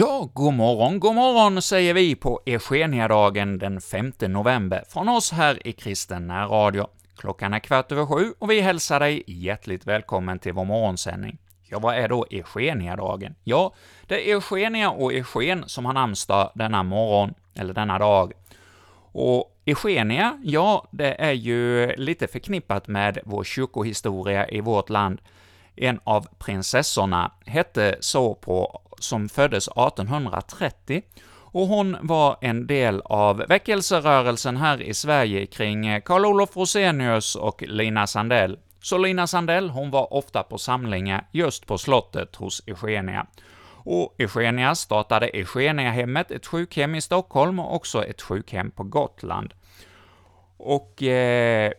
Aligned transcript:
Ja, 0.00 0.28
god 0.34 0.54
morgon, 0.54 1.00
god 1.00 1.14
morgon 1.14 1.62
säger 1.62 1.94
vi 1.94 2.14
på 2.14 2.40
Eugeniadagen 2.46 3.58
den 3.58 3.80
5 3.80 4.12
november 4.20 4.84
från 4.88 5.08
oss 5.08 5.32
här 5.32 5.66
i 5.66 5.72
Kristen 5.72 6.30
Radio. 6.30 6.86
Klockan 7.16 7.54
är 7.54 7.58
kvart 7.58 7.92
över 7.92 8.06
sju 8.06 8.32
och 8.38 8.50
vi 8.50 8.60
hälsar 8.60 9.00
dig 9.00 9.22
hjärtligt 9.26 9.86
välkommen 9.86 10.38
till 10.38 10.52
vår 10.52 10.64
morgonsändning. 10.64 11.38
Ja, 11.68 11.78
vad 11.78 11.94
är 11.94 12.08
då 12.08 12.26
Eugeniadagen? 12.30 13.34
Ja, 13.44 13.74
det 14.06 14.30
är 14.30 14.34
Eugenia 14.34 14.90
och 14.90 15.12
Eugen 15.12 15.64
som 15.66 15.84
har 15.84 15.92
namnsdag 15.92 16.52
denna 16.54 16.82
morgon, 16.82 17.34
eller 17.54 17.74
denna 17.74 17.98
dag. 17.98 18.32
Och 19.12 19.56
Eugenia, 19.64 20.38
ja, 20.42 20.88
det 20.90 21.14
är 21.20 21.32
ju 21.32 21.92
lite 21.96 22.26
förknippat 22.26 22.88
med 22.88 23.18
vår 23.24 23.44
kyrkohistoria 23.44 24.48
i 24.48 24.60
vårt 24.60 24.88
land. 24.88 25.20
En 25.76 26.00
av 26.04 26.26
prinsessorna 26.38 27.32
hette 27.46 27.96
så 28.00 28.34
på 28.34 28.82
som 29.00 29.28
föddes 29.28 29.68
1830, 29.68 31.02
och 31.52 31.66
hon 31.66 31.96
var 32.00 32.36
en 32.40 32.66
del 32.66 33.00
av 33.04 33.36
väckelserörelsen 33.36 34.56
här 34.56 34.82
i 34.82 34.94
Sverige 34.94 35.46
kring 35.46 35.86
eh, 35.86 36.02
Karl 36.02 36.26
Olof 36.26 36.56
Rosenius 36.56 37.34
och 37.34 37.62
Lina 37.62 38.06
Sandell. 38.06 38.58
Så 38.82 38.98
Lina 38.98 39.26
Sandell, 39.26 39.70
hon 39.70 39.90
var 39.90 40.12
ofta 40.12 40.42
på 40.42 40.58
samlingar 40.58 41.26
just 41.32 41.66
på 41.66 41.78
slottet 41.78 42.36
hos 42.36 42.62
Eugenia. 42.66 43.26
Och 43.84 44.14
Eugenia 44.18 44.74
startade 44.74 45.26
Eugeniahemmet, 45.28 46.30
ett 46.30 46.46
sjukhem 46.46 46.94
i 46.94 47.00
Stockholm 47.00 47.58
och 47.58 47.74
också 47.74 48.04
ett 48.04 48.22
sjukhem 48.22 48.70
på 48.70 48.82
Gotland. 48.82 49.54
Och 50.56 51.02
eh, 51.02 51.72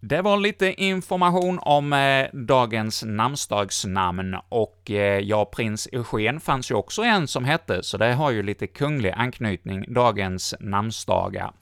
det 0.00 0.22
var 0.22 0.36
lite 0.36 0.82
information 0.82 1.58
om 1.62 1.92
eh, 1.92 2.26
dagens 2.32 3.04
namnsdagsnamn, 3.06 4.36
och 4.48 4.90
eh, 4.90 5.18
ja, 5.18 5.44
prins 5.44 5.88
Eugen 5.92 6.40
fanns 6.40 6.70
ju 6.70 6.74
också 6.74 7.02
en 7.02 7.28
som 7.28 7.44
hette, 7.44 7.82
så 7.82 7.96
det 7.96 8.12
har 8.12 8.30
ju 8.30 8.42
lite 8.42 8.66
kunglig 8.66 9.10
anknytning, 9.16 9.92
dagens 9.94 10.54
namnsdagar. 10.60 11.52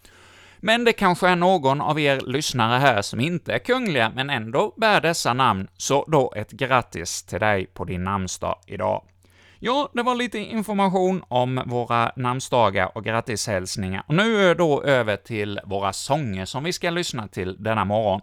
Men 0.60 0.84
det 0.84 0.92
kanske 0.92 1.28
är 1.28 1.36
någon 1.36 1.80
av 1.80 2.00
er 2.00 2.20
lyssnare 2.20 2.78
här 2.78 3.02
som 3.02 3.20
inte 3.20 3.52
är 3.52 3.58
kungliga, 3.58 4.12
men 4.14 4.30
ändå 4.30 4.74
bär 4.76 5.00
dessa 5.00 5.34
namn, 5.34 5.68
så 5.76 6.04
då 6.08 6.32
ett 6.36 6.50
grattis 6.50 7.22
till 7.22 7.40
dig 7.40 7.66
på 7.66 7.84
din 7.84 8.04
namnsdag 8.04 8.58
idag. 8.66 9.02
Ja, 9.58 9.90
det 9.92 10.02
var 10.02 10.14
lite 10.14 10.38
information 10.38 11.24
om 11.28 11.62
våra 11.66 12.12
namnsdagar 12.16 12.90
och 12.94 13.04
grattishälsningar. 13.04 14.02
Och 14.06 14.14
nu 14.14 14.54
då 14.54 14.82
över 14.82 15.16
till 15.16 15.60
våra 15.64 15.92
sånger 15.92 16.44
som 16.44 16.64
vi 16.64 16.72
ska 16.72 16.90
lyssna 16.90 17.28
till 17.28 17.56
denna 17.58 17.84
morgon. 17.84 18.20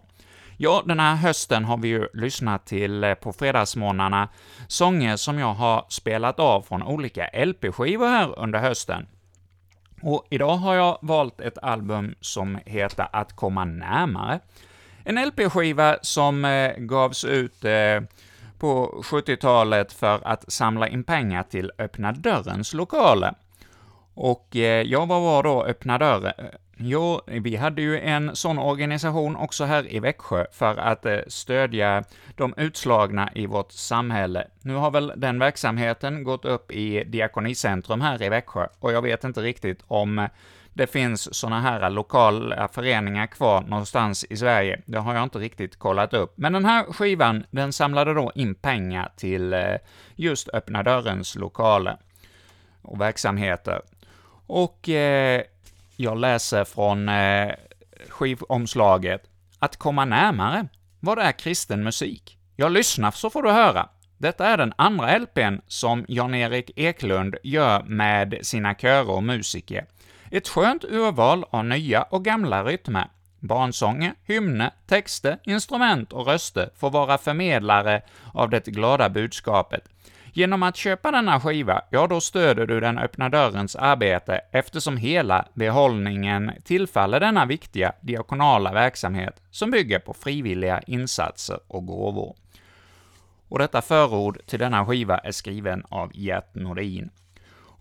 Ja, 0.56 0.82
den 0.86 1.00
här 1.00 1.14
hösten 1.14 1.64
har 1.64 1.76
vi 1.76 1.88
ju 1.88 2.08
lyssnat 2.14 2.66
till 2.66 3.04
eh, 3.04 3.14
på 3.14 3.32
fredagsmorgnarna 3.32 4.28
sånger 4.68 5.16
som 5.16 5.38
jag 5.38 5.54
har 5.54 5.86
spelat 5.88 6.40
av 6.40 6.62
från 6.62 6.82
olika 6.82 7.44
LP-skivor 7.44 8.06
här 8.06 8.38
under 8.38 8.58
hösten. 8.58 9.06
Och 10.02 10.26
idag 10.30 10.56
har 10.56 10.74
jag 10.74 10.98
valt 11.02 11.40
ett 11.40 11.58
album 11.58 12.14
som 12.20 12.58
heter 12.66 13.06
Att 13.12 13.36
komma 13.36 13.64
närmare. 13.64 14.40
En 15.04 15.26
LP-skiva 15.26 15.96
som 16.02 16.44
eh, 16.44 16.72
gavs 16.76 17.24
ut 17.24 17.64
eh, 17.64 18.00
på 18.58 19.02
70-talet 19.04 19.92
för 19.92 20.20
att 20.24 20.52
samla 20.52 20.88
in 20.88 21.04
pengar 21.04 21.42
till 21.42 21.72
Öppna 21.78 22.12
Dörrens 22.12 22.74
lokaler. 22.74 23.34
Och 24.14 24.56
eh, 24.56 24.82
ja, 24.82 25.04
vad 25.04 25.22
var 25.22 25.42
då 25.42 25.64
Öppna 25.64 25.98
Dörren? 25.98 26.32
Eh, 26.38 26.44
jo, 26.76 27.20
vi 27.26 27.56
hade 27.56 27.82
ju 27.82 28.00
en 28.00 28.36
sån 28.36 28.58
organisation 28.58 29.36
också 29.36 29.64
här 29.64 29.94
i 29.94 30.00
Växjö 30.00 30.46
för 30.52 30.76
att 30.76 31.06
eh, 31.06 31.18
stödja 31.26 32.04
de 32.36 32.54
utslagna 32.56 33.30
i 33.34 33.46
vårt 33.46 33.72
samhälle. 33.72 34.46
Nu 34.62 34.74
har 34.74 34.90
väl 34.90 35.12
den 35.16 35.38
verksamheten 35.38 36.24
gått 36.24 36.44
upp 36.44 36.72
i 36.72 37.04
Diakonicentrum 37.04 38.00
här 38.00 38.22
i 38.22 38.28
Växjö, 38.28 38.66
och 38.78 38.92
jag 38.92 39.02
vet 39.02 39.24
inte 39.24 39.40
riktigt 39.40 39.84
om 39.86 40.28
det 40.74 40.86
finns 40.86 41.34
sådana 41.34 41.60
här 41.60 41.90
lokala 41.90 42.68
föreningar 42.68 43.26
kvar 43.26 43.60
någonstans 43.60 44.24
i 44.30 44.36
Sverige. 44.36 44.82
Det 44.86 44.98
har 44.98 45.14
jag 45.14 45.22
inte 45.22 45.38
riktigt 45.38 45.78
kollat 45.78 46.14
upp. 46.14 46.32
Men 46.36 46.52
den 46.52 46.64
här 46.64 46.84
skivan, 46.84 47.44
den 47.50 47.72
samlade 47.72 48.14
då 48.14 48.32
in 48.34 48.54
pengar 48.54 49.12
till 49.16 49.52
eh, 49.52 49.76
just 50.14 50.48
Öppna 50.48 50.82
Dörrens 50.82 51.34
lokaler 51.34 51.96
och 52.82 53.00
verksamheter. 53.00 53.80
Och 54.46 54.88
eh, 54.88 55.42
jag 55.96 56.18
läser 56.18 56.64
från 56.64 57.08
eh, 57.08 57.54
skivomslaget. 58.08 59.22
Att 59.58 59.76
komma 59.76 60.04
närmare. 60.04 60.68
Vad 61.00 61.18
är 61.18 61.32
kristen 61.32 61.84
musik? 61.84 62.38
Jag 62.56 62.72
lyssnar 62.72 63.10
så 63.10 63.30
får 63.30 63.42
du 63.42 63.50
höra. 63.50 63.88
Detta 64.18 64.46
är 64.46 64.56
den 64.56 64.72
andra 64.76 65.18
LPn 65.18 65.60
som 65.66 66.04
Jan-Erik 66.08 66.70
Eklund 66.76 67.36
gör 67.42 67.82
med 67.82 68.38
sina 68.42 68.74
körer 68.74 69.10
och 69.10 69.22
musiker. 69.22 69.86
Ett 70.34 70.48
skönt 70.48 70.84
urval 70.84 71.44
av 71.50 71.64
nya 71.64 72.02
och 72.02 72.24
gamla 72.24 72.64
rytmer. 72.64 73.06
Barnsånger, 73.40 74.14
hymner, 74.24 74.70
texter, 74.86 75.38
instrument 75.44 76.12
och 76.12 76.26
röster 76.26 76.70
får 76.76 76.90
vara 76.90 77.18
förmedlare 77.18 78.02
av 78.32 78.50
det 78.50 78.66
glada 78.66 79.08
budskapet. 79.08 79.88
Genom 80.32 80.62
att 80.62 80.76
köpa 80.76 81.10
denna 81.10 81.40
skiva, 81.40 81.82
ja 81.90 82.06
då 82.06 82.20
stöder 82.20 82.66
du 82.66 82.80
den 82.80 82.98
öppna 82.98 83.28
dörrens 83.28 83.76
arbete 83.76 84.40
eftersom 84.52 84.96
hela 84.96 85.48
behållningen 85.54 86.52
tillfaller 86.64 87.20
denna 87.20 87.46
viktiga 87.46 87.92
diakonala 88.00 88.72
verksamhet 88.72 89.42
som 89.50 89.70
bygger 89.70 89.98
på 89.98 90.14
frivilliga 90.14 90.80
insatser 90.86 91.60
och 91.66 91.86
gåvor. 91.86 92.36
Och 93.48 93.58
detta 93.58 93.82
förord 93.82 94.38
till 94.46 94.58
denna 94.58 94.86
skiva 94.86 95.18
är 95.18 95.32
skriven 95.32 95.84
av 95.88 96.10
Gert 96.14 96.54
Nordin. 96.54 97.10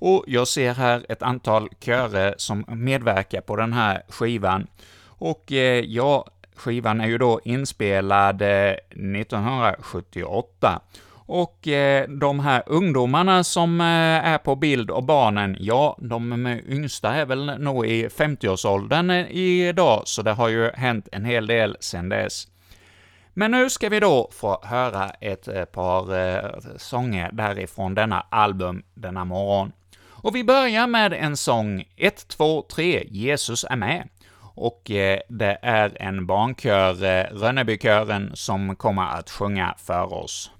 Och 0.05 0.23
jag 0.27 0.47
ser 0.47 0.73
här 0.73 1.05
ett 1.09 1.21
antal 1.21 1.69
körer 1.79 2.35
som 2.37 2.65
medverkar 2.67 3.41
på 3.41 3.55
den 3.55 3.73
här 3.73 4.03
skivan. 4.09 4.67
Och 5.05 5.51
eh, 5.51 5.79
ja, 5.85 6.25
skivan 6.55 7.01
är 7.01 7.07
ju 7.07 7.17
då 7.17 7.39
inspelad 7.43 8.41
eh, 8.41 8.73
1978. 8.89 10.81
Och 11.11 11.67
eh, 11.67 12.09
de 12.09 12.39
här 12.39 12.63
ungdomarna 12.65 13.43
som 13.43 13.81
eh, 13.81 13.87
är 14.27 14.37
på 14.37 14.55
bild 14.55 14.91
och 14.91 15.03
barnen, 15.03 15.57
ja, 15.59 15.97
de 16.01 16.47
yngsta 16.67 17.13
är 17.13 17.25
väl 17.25 17.45
nog 17.59 17.85
i 17.85 18.07
50-årsåldern 18.07 19.09
eh, 19.09 19.31
idag, 19.31 20.01
så 20.05 20.21
det 20.21 20.31
har 20.31 20.49
ju 20.49 20.71
hänt 20.71 21.07
en 21.11 21.25
hel 21.25 21.47
del 21.47 21.77
sedan 21.79 22.09
dess. 22.09 22.47
Men 23.33 23.51
nu 23.51 23.69
ska 23.69 23.89
vi 23.89 23.99
då 23.99 24.29
få 24.31 24.59
höra 24.63 25.09
ett 25.09 25.47
eh, 25.47 25.65
par 25.65 26.17
eh, 26.17 26.59
sånger 26.77 27.29
därifrån 27.31 27.95
denna 27.95 28.25
album 28.29 28.83
denna 28.93 29.25
morgon. 29.25 29.71
Och 30.23 30.35
vi 30.35 30.43
börjar 30.43 30.87
med 30.87 31.13
en 31.13 31.37
sång 31.37 31.83
1, 31.97 32.27
2, 32.27 32.61
3, 32.61 33.03
Jesus 33.09 33.65
är 33.69 33.75
med. 33.75 34.09
Och 34.55 34.91
eh, 34.91 35.19
det 35.29 35.59
är 35.61 36.01
en 36.01 36.25
barnkör, 36.25 37.03
eh, 37.03 37.25
Rönnebykören, 37.31 38.31
som 38.33 38.75
kommer 38.75 39.03
att 39.03 39.29
sjunga 39.29 39.75
för 39.77 40.13
oss. 40.13 40.51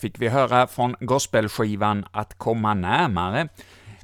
Fick 0.00 0.20
vi 0.20 0.28
höra 0.28 0.66
från 0.66 0.96
gospelskivan 1.00 2.06
Att 2.12 2.38
komma 2.38 2.74
närmare, 2.74 3.48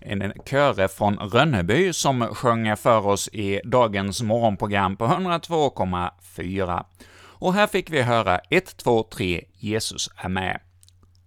en 0.01 0.33
köre 0.51 0.89
från 0.89 1.17
Rönneby 1.17 1.93
som 1.93 2.21
sjöng 2.35 2.77
för 2.77 3.07
oss 3.07 3.29
i 3.29 3.61
dagens 3.65 4.23
morgonprogram 4.23 4.97
på 4.97 5.07
102,4. 5.07 6.85
Och 7.17 7.55
här 7.55 7.67
fick 7.67 7.91
vi 7.91 8.03
höra 8.03 8.39
1, 8.39 8.77
2, 8.77 9.03
3, 9.03 9.45
Jesus 9.53 10.11
är 10.17 10.29
med. 10.29 10.61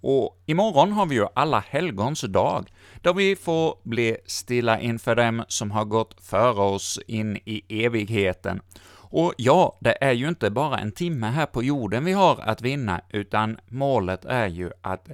Och 0.01 0.43
imorgon 0.45 0.91
har 0.91 1.05
vi 1.05 1.15
ju 1.15 1.25
alla 1.33 1.59
helgons 1.59 2.21
dag, 2.21 2.71
där 3.01 3.13
vi 3.13 3.35
får 3.35 3.75
bli 3.83 4.17
stilla 4.25 4.79
inför 4.79 5.15
dem 5.15 5.43
som 5.47 5.71
har 5.71 5.85
gått 5.85 6.15
före 6.21 6.61
oss 6.61 6.99
in 7.07 7.37
i 7.45 7.85
evigheten. 7.85 8.61
Och 9.09 9.33
ja, 9.37 9.77
det 9.79 10.03
är 10.03 10.11
ju 10.11 10.27
inte 10.27 10.49
bara 10.49 10.77
en 10.77 10.91
timme 10.91 11.27
här 11.27 11.45
på 11.45 11.63
jorden 11.63 12.05
vi 12.05 12.13
har 12.13 12.39
att 12.41 12.61
vinna, 12.61 13.01
utan 13.09 13.59
målet 13.67 14.25
är 14.25 14.47
ju 14.47 14.71
att 14.81 15.09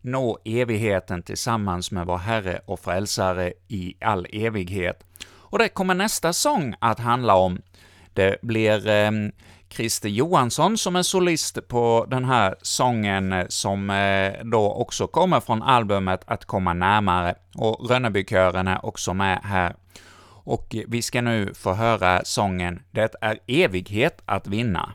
nå 0.00 0.38
evigheten 0.44 1.22
tillsammans 1.22 1.90
med 1.90 2.06
vår 2.06 2.18
Herre 2.18 2.60
och 2.66 2.80
Frälsare 2.80 3.52
i 3.68 3.94
all 4.00 4.26
evighet. 4.32 5.04
Och 5.34 5.58
det 5.58 5.68
kommer 5.68 5.94
nästa 5.94 6.32
sång 6.32 6.74
att 6.78 6.98
handla 6.98 7.34
om. 7.34 7.62
Det 8.12 8.42
blir 8.42 8.88
eh, 8.88 9.10
Christer 9.68 10.08
Johansson 10.08 10.78
som 10.78 10.96
är 10.96 11.02
solist 11.02 11.68
på 11.68 12.06
den 12.08 12.24
här 12.24 12.54
sången, 12.62 13.32
eh, 13.32 13.46
som 13.48 13.90
eh, 13.90 14.32
då 14.44 14.72
också 14.72 15.06
kommer 15.06 15.40
från 15.40 15.62
albumet 15.62 16.22
Att 16.26 16.44
komma 16.44 16.74
närmare, 16.74 17.34
och 17.54 17.90
Rönnebykören 17.90 18.68
är 18.68 18.86
också 18.86 19.14
med 19.14 19.40
här. 19.44 19.76
Och 20.46 20.76
vi 20.88 21.02
ska 21.02 21.20
nu 21.20 21.54
få 21.54 21.72
höra 21.72 22.24
sången 22.24 22.82
”Det 22.90 23.14
är 23.20 23.38
evighet 23.46 24.22
att 24.26 24.46
vinna”. 24.46 24.92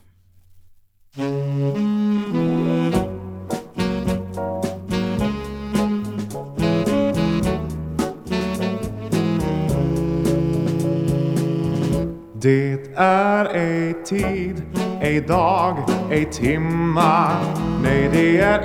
Det 12.42 12.78
är 12.96 13.46
ej 13.46 13.94
tid, 14.06 14.62
ej 15.02 15.22
dag, 15.22 15.78
ej 16.12 16.26
timma. 16.26 17.30
Nej, 17.84 18.10
det 18.14 18.40
är 18.40 18.60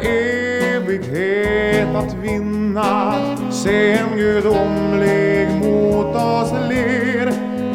evighet 0.77 1.89
att 1.95 2.15
vinna. 2.15 3.15
Se 3.51 3.93
en 3.93 4.17
gudomlig 4.17 5.49
mot 5.51 6.17
oss 6.17 6.53
ler 6.69 7.27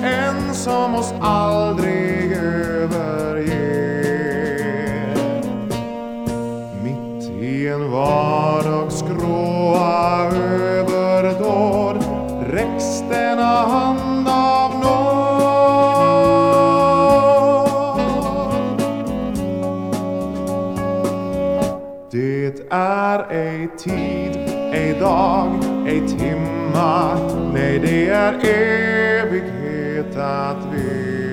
En 0.04 0.54
som 0.54 0.96
oss 0.96 1.14
aldrig 1.22 1.81
dag, 25.02 25.50
ej 25.88 26.02
timma. 26.08 27.18
Nej, 27.54 27.80
det 27.80 28.08
är 28.10 28.34
evighet 29.24 30.18
att 30.18 30.66
vinna. 30.74 31.32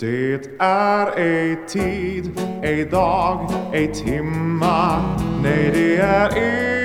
Det 0.00 0.40
är 0.58 1.18
ej 1.18 1.56
tid, 1.68 2.40
ej 2.62 2.84
dag, 2.84 3.50
ej 3.72 3.92
timma. 3.94 5.00
Nej, 5.42 5.70
det 5.74 5.96
är 5.96 6.28
evighet 6.28 6.81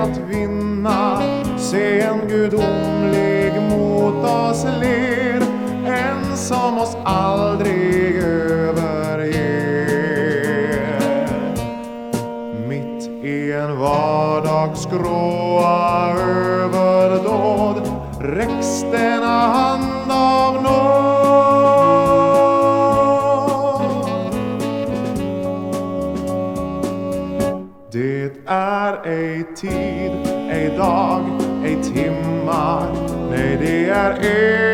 att 0.00 0.18
vinna. 0.18 1.22
Se 1.58 2.00
en 2.00 2.28
gudomlig 2.28 3.52
mot 3.70 4.24
oss 4.24 4.64
ler 4.80 5.42
En 5.86 6.36
som 6.36 6.78
oss 6.78 6.96
aldrig 7.04 8.16
överger. 8.16 9.28
Mitt 12.68 13.24
i 13.24 13.52
en 13.52 13.78
vardags 13.78 14.86
gråa 14.86 16.14
överdåd 16.18 17.82
räcks 18.20 18.84
denna 18.92 19.48
hand 19.48 19.87
tid, 29.60 30.12
ej 30.50 30.70
dag, 30.76 31.22
ej 31.64 31.76
timma 31.82 32.82
Nej, 33.30 33.56
det 33.60 33.88
är 33.88 34.10
er 34.10 34.67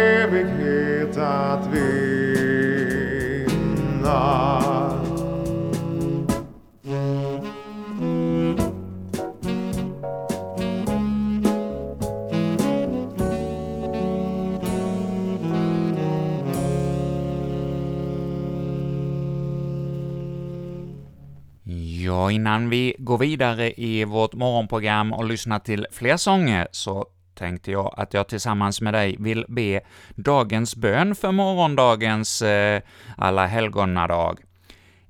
Ja, 22.05 22.31
innan 22.31 22.71
vi 22.71 22.95
går 22.99 23.19
vidare 23.19 23.73
i 23.81 24.05
vårt 24.05 24.35
morgonprogram 24.35 25.13
och 25.13 25.25
lyssnar 25.25 25.59
till 25.59 25.87
fler 25.91 26.17
sånger, 26.17 26.69
så 26.71 27.07
tänkte 27.35 27.71
jag 27.71 27.95
att 27.97 28.15
jag 28.15 28.29
tillsammans 28.29 28.81
med 28.81 28.95
dig 28.95 29.17
vill 29.19 29.45
be 29.49 29.81
dagens 30.15 30.77
bön 30.77 31.15
för 31.15 31.33
morgondagens 31.33 32.43
eh, 32.43 32.83
alla 33.17 33.47
helgonadag. 33.47 34.39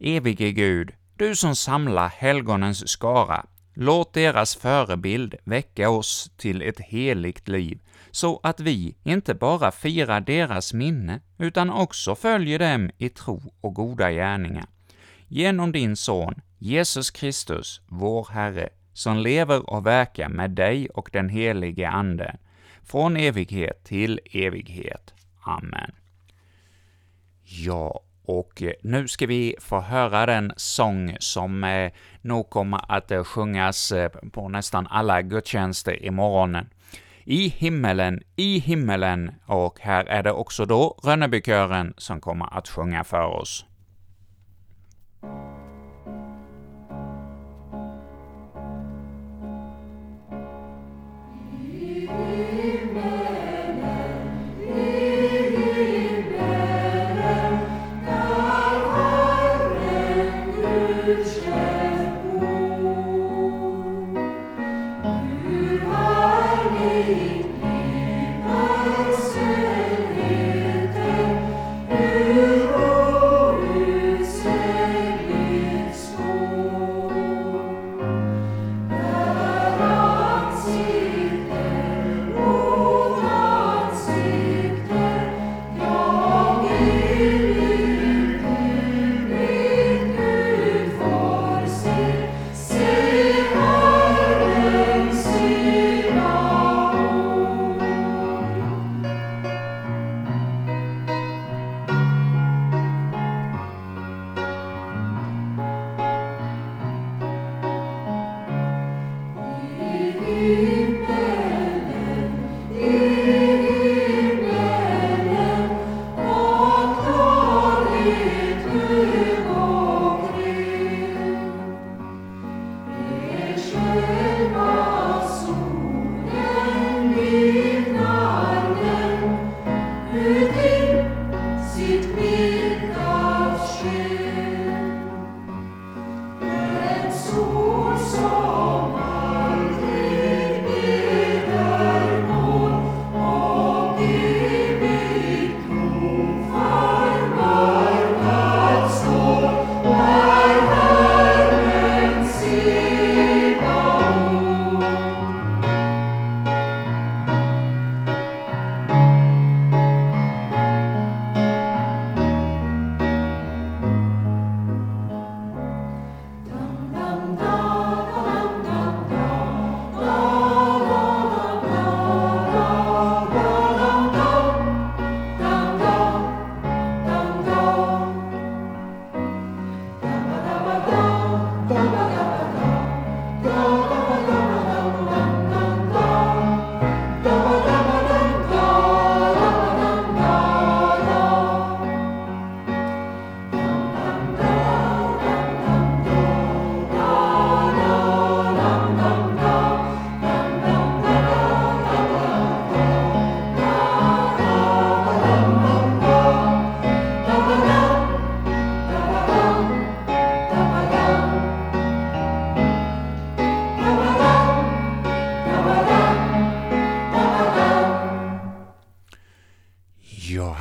Evige 0.01 0.51
Gud, 0.53 0.91
du 1.17 1.37
som 1.37 1.57
samlar 1.57 2.09
helgonens 2.09 2.89
skara, 2.89 3.47
låt 3.75 4.13
deras 4.13 4.57
förebild 4.57 5.35
väcka 5.45 5.91
oss 5.91 6.31
till 6.37 6.63
ett 6.63 6.81
heligt 6.81 7.49
liv, 7.49 7.79
så 8.11 8.41
att 8.43 8.61
vi 8.61 8.97
inte 9.05 9.35
bara 9.35 9.71
firar 9.71 10.21
deras 10.21 10.73
minne, 10.73 11.21
utan 11.39 11.71
också 11.71 12.15
följer 12.15 12.59
dem 12.59 12.91
i 12.99 13.09
tro 13.09 13.55
och 13.61 13.75
goda 13.75 14.11
gärningar. 14.11 14.67
Genom 15.29 15.73
din 15.73 15.97
Son, 15.97 16.35
Jesus 16.65 17.11
Kristus, 17.11 17.81
vår 17.87 18.29
Herre, 18.33 18.69
som 18.93 19.17
lever 19.19 19.71
och 19.71 19.87
verkar 19.87 20.29
med 20.29 20.51
dig 20.51 20.89
och 20.89 21.11
den 21.13 21.29
helige 21.29 21.89
Ande, 21.89 22.37
från 22.83 23.17
evighet 23.17 23.85
till 23.85 24.21
evighet. 24.33 25.15
Amen. 25.43 25.93
Ja, 27.43 28.01
och 28.25 28.63
eh, 28.63 28.73
nu 28.83 29.09
ska 29.09 29.27
vi 29.27 29.57
få 29.61 29.81
höra 29.81 30.27
den 30.27 30.53
sång 30.57 31.17
som 31.21 31.65
eh, 31.65 31.93
nog 32.21 32.51
kommer 32.51 32.81
att 32.89 33.11
eh, 33.11 33.25
sjungas 33.25 33.93
eh, 33.93 34.09
på 34.09 34.49
nästan 34.49 34.87
alla 34.87 35.23
gudstjänster 35.23 36.03
i 36.03 36.11
morgonen. 36.11 36.69
I 37.25 37.49
himmelen, 37.49 38.23
i 38.37 38.59
himmelen, 38.59 39.35
och 39.47 39.81
här 39.81 40.05
är 40.05 40.23
det 40.23 40.33
också 40.33 40.65
då 40.65 41.01
Rönnebykören 41.05 41.95
som 41.97 42.21
kommer 42.21 42.59
att 42.59 42.69
sjunga 42.69 43.05
för 43.05 43.27
oss. 43.27 43.67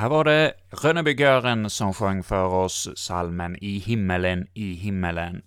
Här 0.03 0.09
var 0.09 0.23
det 0.23 0.53
Rönnebygören 0.69 1.69
som 1.69 1.93
sjöng 1.93 2.23
för 2.23 2.45
oss 2.45 2.89
salmen 2.95 3.57
I 3.61 3.77
himmelen, 3.77 4.47
i 4.53 4.73
himmelen. 4.73 5.41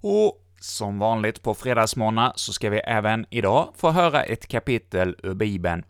Och 0.00 0.44
som 0.60 0.98
vanligt 0.98 1.42
på 1.42 1.54
fredagsmorgnar 1.54 2.32
så 2.36 2.52
ska 2.52 2.70
vi 2.70 2.78
även 2.78 3.26
idag 3.30 3.72
få 3.76 3.90
höra 3.90 4.22
ett 4.22 4.48
kapitel 4.48 5.16
ur 5.22 5.34
Bibeln. 5.34 5.84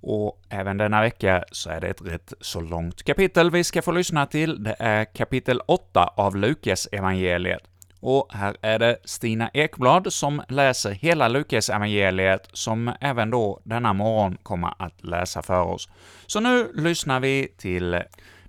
Och 0.00 0.42
även 0.48 0.76
denna 0.76 1.00
vecka 1.00 1.44
så 1.52 1.70
är 1.70 1.80
det 1.80 1.86
ett 1.86 2.02
rätt 2.02 2.32
så 2.40 2.60
långt 2.60 3.02
kapitel 3.02 3.50
vi 3.50 3.64
ska 3.64 3.82
få 3.82 3.92
lyssna 3.92 4.26
till. 4.26 4.64
Det 4.64 4.76
är 4.78 5.04
kapitel 5.04 5.60
8 5.66 6.12
av 6.16 6.36
Lukas 6.36 6.88
evangeliet. 6.92 7.67
Och 8.00 8.28
här 8.30 8.56
är 8.62 8.78
det 8.78 8.96
Stina 9.04 9.50
Ekblad 9.54 10.12
som 10.12 10.42
läser 10.48 10.90
hela 10.90 11.28
Lukas 11.28 11.70
evangeliet 11.70 12.48
som 12.52 12.92
även 13.00 13.30
då 13.30 13.60
denna 13.64 13.92
morgon 13.92 14.36
kommer 14.42 14.74
att 14.78 15.04
läsa 15.04 15.42
för 15.42 15.62
oss. 15.62 15.88
Så 16.26 16.40
nu 16.40 16.72
lyssnar 16.74 17.20
vi 17.20 17.48
till 17.56 18.02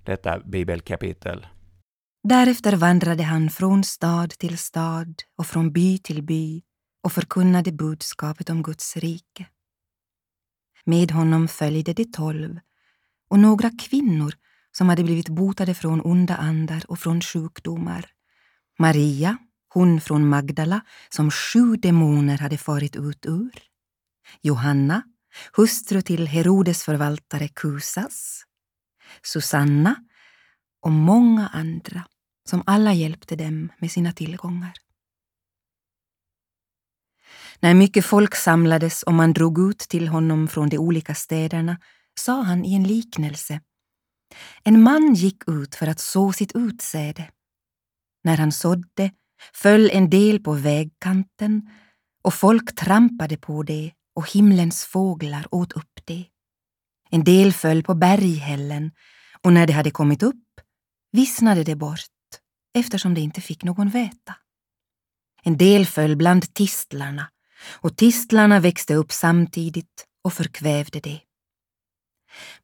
detta 0.04 0.38
bibelkapitel. 0.38 1.46
Därefter 2.28 2.76
vandrade 2.76 3.22
han 3.22 3.50
från 3.50 3.84
stad 3.84 4.30
till 4.30 4.58
stad 4.58 5.14
och 5.38 5.46
från 5.46 5.72
by 5.72 5.98
till 5.98 6.22
by 6.22 6.62
och 7.04 7.12
förkunnade 7.12 7.72
budskapet 7.72 8.50
om 8.50 8.62
Guds 8.62 8.96
rike. 8.96 9.46
Med 10.84 11.10
honom 11.10 11.48
följde 11.48 11.92
de 11.92 12.04
tolv 12.04 12.58
och 13.30 13.38
några 13.38 13.70
kvinnor 13.70 14.34
som 14.72 14.88
hade 14.88 15.04
blivit 15.04 15.28
botade 15.28 15.74
från 15.74 16.00
onda 16.00 16.36
andar 16.36 16.84
och 16.88 16.98
från 16.98 17.20
sjukdomar. 17.20 18.06
Maria, 18.80 19.36
hon 19.68 20.00
från 20.00 20.28
Magdala 20.28 20.80
som 21.08 21.30
sju 21.30 21.76
demoner 21.76 22.38
hade 22.38 22.58
farit 22.58 22.96
ut 22.96 23.26
ur. 23.26 23.50
Johanna, 24.42 25.02
hustru 25.52 26.02
till 26.02 26.26
Herodes 26.26 26.84
förvaltare 26.84 27.48
Kusas. 27.48 28.42
Susanna 29.22 29.96
och 30.82 30.92
många 30.92 31.48
andra 31.48 32.04
som 32.48 32.62
alla 32.66 32.92
hjälpte 32.92 33.36
dem 33.36 33.72
med 33.78 33.90
sina 33.90 34.12
tillgångar. 34.12 34.72
När 37.60 37.74
mycket 37.74 38.04
folk 38.04 38.34
samlades 38.34 39.02
och 39.02 39.14
man 39.14 39.32
drog 39.32 39.70
ut 39.70 39.78
till 39.78 40.08
honom 40.08 40.48
från 40.48 40.68
de 40.68 40.78
olika 40.78 41.14
städerna 41.14 41.78
sa 42.14 42.42
han 42.42 42.64
i 42.64 42.74
en 42.74 42.84
liknelse. 42.84 43.60
En 44.64 44.82
man 44.82 45.14
gick 45.14 45.48
ut 45.48 45.74
för 45.74 45.86
att 45.86 46.00
så 46.00 46.32
sitt 46.32 46.52
utsäde. 46.54 47.30
När 48.24 48.36
han 48.36 48.52
sådde 48.52 49.10
föll 49.54 49.90
en 49.90 50.10
del 50.10 50.40
på 50.40 50.52
vägkanten 50.52 51.70
och 52.22 52.34
folk 52.34 52.74
trampade 52.74 53.36
på 53.36 53.62
det 53.62 53.92
och 54.14 54.30
himlens 54.32 54.84
fåglar 54.84 55.46
åt 55.50 55.72
upp 55.72 56.00
det. 56.04 56.24
En 57.10 57.24
del 57.24 57.52
föll 57.52 57.82
på 57.82 57.94
berghällen 57.94 58.92
och 59.42 59.52
när 59.52 59.66
det 59.66 59.72
hade 59.72 59.90
kommit 59.90 60.22
upp 60.22 60.60
vissnade 61.12 61.64
det 61.64 61.76
bort 61.76 61.98
eftersom 62.74 63.14
det 63.14 63.20
inte 63.20 63.40
fick 63.40 63.64
någon 63.64 63.88
väta. 63.88 64.36
En 65.42 65.56
del 65.56 65.86
föll 65.86 66.16
bland 66.16 66.54
tistlarna 66.54 67.30
och 67.80 67.96
tistlarna 67.96 68.60
växte 68.60 68.94
upp 68.94 69.12
samtidigt 69.12 70.06
och 70.24 70.32
förkvävde 70.32 71.00
det. 71.00 71.20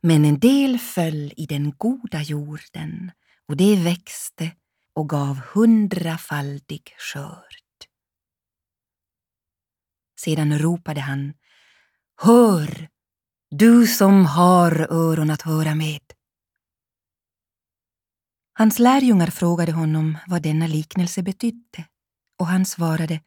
Men 0.01 0.25
en 0.25 0.39
del 0.39 0.79
föll 0.79 1.33
i 1.37 1.47
den 1.47 1.73
goda 1.77 2.23
jorden 2.23 3.13
och 3.49 3.57
det 3.57 3.77
växte 3.77 4.51
och 4.97 5.09
gav 5.09 5.37
hundrafaldig 5.37 6.95
skörd. 6.99 7.57
Sedan 10.21 10.59
ropade 10.59 11.01
han 11.01 11.35
Hör, 12.17 12.89
du 13.51 13.87
som 13.87 14.27
har 14.27 14.87
öron 14.91 15.31
att 15.31 15.43
höra 15.43 15.75
med. 15.75 16.01
Hans 18.53 18.79
lärjungar 18.79 19.27
frågade 19.27 19.73
honom 19.73 20.19
vad 20.27 20.43
denna 20.43 20.67
liknelse 20.67 21.23
betydde 21.23 21.87
och 22.39 22.47
han 22.47 22.65
svarade 22.65 23.21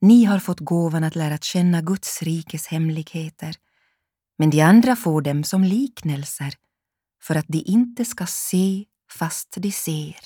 Ni 0.00 0.24
har 0.24 0.38
fått 0.38 0.60
gåvan 0.60 1.04
att 1.04 1.16
lära 1.16 1.38
känna 1.38 1.80
Guds 1.82 2.22
rikes 2.22 2.66
hemligheter 2.66 3.56
men 4.38 4.50
de 4.50 4.60
andra 4.60 4.96
får 4.96 5.22
dem 5.22 5.44
som 5.44 5.64
liknelser 5.64 6.54
för 7.22 7.34
att 7.34 7.48
de 7.48 7.62
inte 7.66 8.04
ska 8.04 8.26
se 8.26 8.84
fast 9.12 9.56
de 9.56 9.72
ser 9.72 10.20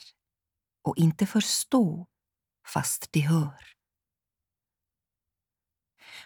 och 0.82 0.96
inte 0.96 1.26
förstå 1.26 2.06
fast 2.66 3.12
de 3.12 3.20
hör. 3.20 3.72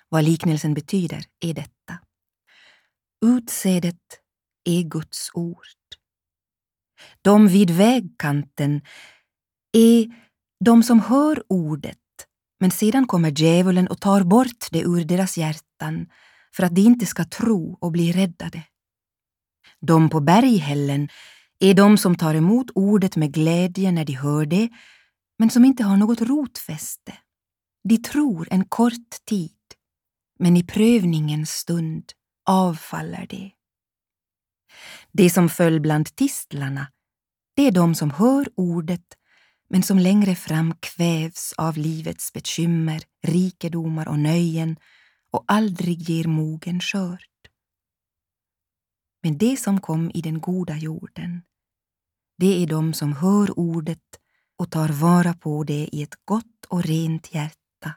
Vad 0.08 0.24
liknelsen 0.24 0.74
betyder 0.74 1.24
är 1.40 1.54
detta. 1.54 1.98
Utsädet 3.24 4.20
är 4.64 4.82
Guds 4.82 5.30
ord. 5.34 5.66
De 7.22 7.48
vid 7.48 7.70
vägkanten 7.70 8.80
är 9.72 10.06
de 10.64 10.82
som 10.82 11.00
hör 11.00 11.44
ordet 11.48 11.98
men 12.60 12.70
sedan 12.70 13.06
kommer 13.06 13.40
djävulen 13.40 13.88
och 13.88 14.00
tar 14.00 14.22
bort 14.22 14.66
det 14.70 14.80
ur 14.80 15.04
deras 15.04 15.38
hjärtan 15.38 16.08
för 16.56 16.62
att 16.62 16.74
de 16.74 16.80
inte 16.80 17.06
ska 17.06 17.24
tro 17.24 17.78
och 17.80 17.92
bli 17.92 18.12
räddade. 18.12 18.62
De 19.80 20.10
på 20.10 20.20
berghällen 20.20 21.08
är 21.60 21.74
de 21.74 21.98
som 21.98 22.16
tar 22.16 22.34
emot 22.34 22.66
ordet 22.74 23.16
med 23.16 23.32
glädje 23.32 23.92
när 23.92 24.04
de 24.04 24.12
hör 24.12 24.46
det, 24.46 24.68
men 25.38 25.50
som 25.50 25.64
inte 25.64 25.84
har 25.84 25.96
något 25.96 26.20
rotfäste. 26.20 27.12
De 27.88 27.98
tror 27.98 28.48
en 28.50 28.64
kort 28.64 29.24
tid, 29.28 29.52
men 30.38 30.56
i 30.56 30.64
prövningens 30.64 31.50
stund 31.50 32.04
avfaller 32.46 33.26
det. 33.30 33.50
Det 35.12 35.30
som 35.30 35.48
föll 35.48 35.80
bland 35.80 36.16
tistlarna, 36.16 36.86
det 37.56 37.66
är 37.66 37.72
de 37.72 37.94
som 37.94 38.10
hör 38.10 38.48
ordet 38.56 39.16
men 39.68 39.82
som 39.82 39.98
längre 39.98 40.34
fram 40.34 40.74
kvävs 40.80 41.54
av 41.56 41.76
livets 41.76 42.32
bekymmer, 42.32 43.02
rikedomar 43.22 44.08
och 44.08 44.18
nöjen 44.18 44.76
och 45.30 45.44
aldrig 45.46 46.10
ger 46.10 46.28
mogen 46.28 46.80
skörd. 46.80 47.24
Men 49.26 49.38
det 49.38 49.56
som 49.56 49.80
kom 49.80 50.10
i 50.14 50.20
den 50.20 50.40
goda 50.40 50.76
jorden, 50.76 51.42
det 52.38 52.62
är 52.62 52.66
de 52.66 52.94
som 52.94 53.12
hör 53.12 53.58
ordet 53.58 54.20
och 54.58 54.70
tar 54.70 54.88
vara 54.88 55.34
på 55.34 55.64
det 55.64 55.88
i 55.92 56.02
ett 56.02 56.14
gott 56.24 56.64
och 56.68 56.82
rent 56.82 57.34
hjärta 57.34 57.94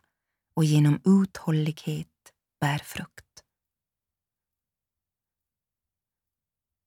och 0.55 0.65
genom 0.65 1.01
uthållighet 1.05 2.07
bär 2.61 2.77
frukt. 2.77 3.43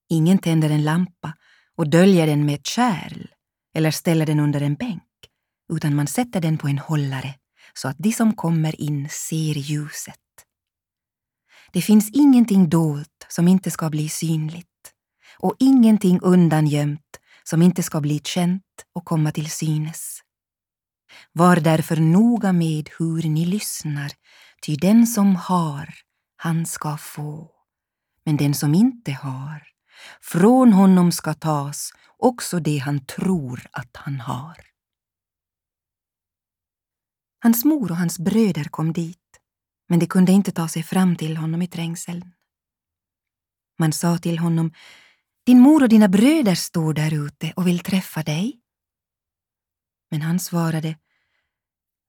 Ingen 0.09 0.39
tänder 0.39 0.71
en 0.71 0.85
lampa 0.85 1.37
och 1.77 1.91
döljer 1.91 2.27
den 2.27 2.47
med 2.47 2.55
ett 2.55 2.67
kärl 2.67 3.27
eller 3.75 3.91
ställer 3.91 4.27
den 4.27 4.41
under 4.41 4.61
en 4.61 4.75
bänk, 4.75 5.31
utan 5.73 5.95
man 5.95 6.07
sätter 6.07 6.41
den 6.41 6.59
på 6.59 6.69
en 6.69 6.79
hållare 6.79 7.35
så 7.75 7.89
att 7.89 7.99
de 7.99 8.13
som 8.13 8.35
kommer 8.35 8.81
in 8.81 9.09
ser 9.09 9.55
ljuset. 9.55 10.19
Det 11.73 11.83
finns 11.83 12.11
ingenting 12.13 12.69
dolt 12.69 13.12
som 13.35 13.49
inte 13.49 13.71
ska 13.71 13.91
bli 13.91 14.09
synligt 14.09 14.69
och 15.39 15.57
ingenting 15.59 16.21
undangömt 16.21 17.19
som 17.45 17.63
inte 17.63 17.83
ska 17.83 18.01
bli 18.01 18.21
känt 18.25 18.63
och 18.95 19.05
komma 19.05 19.33
till 19.33 19.51
synes. 19.51 20.21
Var 21.33 21.57
därför 21.57 21.97
noga 21.97 22.53
med 22.53 22.91
hur 22.99 23.23
ni 23.23 23.47
lyssnar, 23.47 24.13
ty 24.63 24.77
den 24.77 25.07
som 25.07 25.37
har, 25.37 25.95
han 26.37 26.67
ska 26.67 26.97
få. 26.97 27.51
Men 28.25 28.37
den 28.37 28.55
som 28.55 28.75
inte 28.75 29.13
har, 29.13 29.63
från 30.21 30.73
honom 30.73 31.13
ska 31.13 31.35
tas 31.35 31.93
också 32.19 32.61
det 32.61 32.79
han 32.79 33.07
tror 33.07 33.67
att 33.73 33.97
han 33.97 34.21
har. 34.21 34.57
Hans 37.43 37.65
mor 37.65 37.91
och 37.91 37.97
hans 37.97 38.19
bröder 38.19 38.65
kom 38.65 38.93
dit, 38.93 39.19
men 39.89 39.99
de 39.99 40.07
kunde 40.07 40.33
inte 40.33 40.53
ta 40.53 40.69
sig 40.69 40.83
fram 40.83 41.17
till 41.17 41.37
honom 41.37 41.63
i 41.63 41.67
trängseln. 41.67 42.33
Man 43.83 43.93
sa 43.93 44.19
till 44.19 44.39
honom, 44.39 44.73
din 45.47 45.61
mor 45.61 45.83
och 45.83 45.89
dina 45.89 46.09
bröder 46.09 46.55
står 46.55 46.95
där 46.95 47.27
ute 47.27 47.53
och 47.57 47.67
vill 47.67 47.79
träffa 47.79 48.23
dig. 48.23 48.61
Men 50.11 50.23
han 50.23 50.41
svarade, 50.41 50.99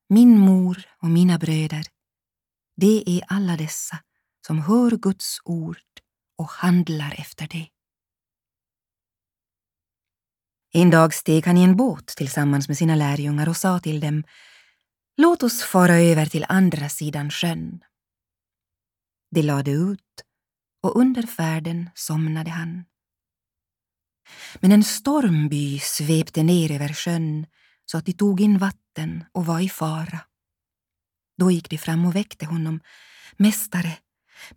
min 0.10 0.40
mor 0.40 0.86
och 1.02 1.10
mina 1.10 1.38
bröder, 1.38 1.86
det 2.76 3.04
är 3.10 3.24
alla 3.28 3.58
dessa 3.58 3.98
som 4.48 4.60
hör 4.60 4.92
Guds 4.92 5.40
ord 5.44 5.78
och 6.38 6.50
handlar 6.50 7.16
efter 7.18 7.48
det. 7.48 7.68
En 10.74 10.90
dag 10.90 11.14
steg 11.14 11.46
han 11.46 11.58
i 11.58 11.64
en 11.64 11.76
båt 11.76 12.08
tillsammans 12.08 12.68
med 12.68 12.78
sina 12.78 12.96
lärjungar 12.96 13.50
och 13.50 13.58
sa 13.58 13.80
till 13.80 14.00
dem 14.00 14.24
Låt 15.18 15.44
oss 15.44 15.64
fara 15.64 15.96
över 16.00 16.26
till 16.26 16.46
andra 16.50 16.90
sidan 16.90 17.32
sjön. 17.32 17.84
De 19.32 19.42
lade 19.42 19.72
ut 19.72 20.24
och 20.84 20.96
under 20.96 21.24
färden 21.24 21.90
somnade 21.96 22.50
han. 22.50 22.86
Men 24.60 24.72
en 24.72 24.84
stormby 24.84 25.80
svepte 25.80 26.44
ner 26.44 26.72
över 26.72 26.94
sjön 26.94 27.46
så 27.86 27.98
att 27.98 28.06
de 28.06 28.14
tog 28.14 28.42
in 28.42 28.58
vatten 28.58 29.26
och 29.32 29.46
var 29.46 29.60
i 29.60 29.70
fara. 29.70 30.20
Då 31.38 31.52
gick 31.52 31.70
de 31.70 31.78
fram 31.78 32.06
och 32.06 32.16
väckte 32.16 32.46
honom. 32.46 32.80
Mästare, 33.38 33.98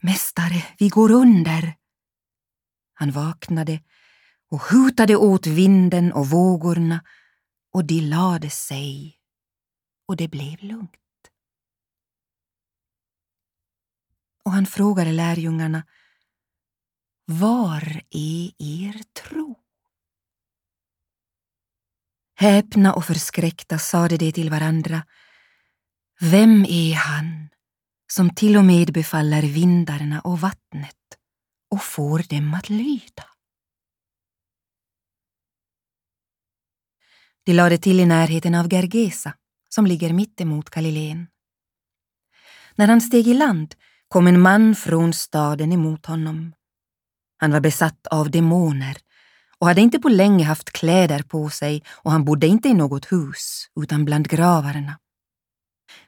mästare, 0.00 0.64
vi 0.78 0.88
går 0.88 1.10
under. 1.10 1.74
Han 2.94 3.10
vaknade 3.10 3.80
och 4.50 4.60
hutade 4.60 5.16
åt 5.16 5.46
vinden 5.46 6.12
och 6.12 6.26
vågorna 6.26 7.04
och 7.72 7.84
de 7.84 8.00
lade 8.00 8.50
sig 8.50 9.18
och 10.08 10.16
det 10.16 10.28
blev 10.28 10.62
lugnt. 10.62 10.90
Och 14.44 14.52
han 14.52 14.66
frågade 14.66 15.12
lärjungarna 15.12 15.82
var 17.28 18.02
är 18.10 18.52
er 18.58 19.02
tro? 19.12 19.56
Häpna 22.34 22.94
och 22.94 23.04
förskräckta 23.04 23.78
sade 23.78 24.16
de 24.16 24.32
till 24.32 24.50
varandra 24.50 25.06
Vem 26.20 26.64
är 26.68 26.94
han 26.94 27.48
som 28.12 28.34
till 28.34 28.56
och 28.56 28.64
med 28.64 28.92
befaller 28.92 29.42
vindarna 29.42 30.20
och 30.20 30.40
vattnet 30.40 31.18
och 31.70 31.82
får 31.82 32.18
dem 32.18 32.54
att 32.54 32.68
lyda? 32.70 33.24
De 37.44 37.52
lade 37.52 37.78
till 37.78 38.00
i 38.00 38.06
närheten 38.06 38.54
av 38.54 38.68
Gergesa, 38.68 39.34
som 39.68 39.86
ligger 39.86 40.12
mittemot 40.12 40.70
Galileen. 40.70 41.26
När 42.74 42.88
han 42.88 43.00
steg 43.00 43.28
i 43.28 43.34
land 43.34 43.74
kom 44.08 44.26
en 44.26 44.40
man 44.40 44.74
från 44.74 45.12
staden 45.12 45.72
emot 45.72 46.06
honom. 46.06 46.52
Han 47.36 47.52
var 47.52 47.60
besatt 47.60 48.06
av 48.06 48.30
demoner 48.30 48.96
och 49.58 49.66
hade 49.66 49.80
inte 49.80 49.98
på 49.98 50.08
länge 50.08 50.44
haft 50.44 50.72
kläder 50.72 51.22
på 51.22 51.50
sig 51.50 51.82
och 51.88 52.10
han 52.10 52.24
bodde 52.24 52.46
inte 52.46 52.68
i 52.68 52.74
något 52.74 53.12
hus 53.12 53.66
utan 53.80 54.04
bland 54.04 54.28
gravarna. 54.28 54.98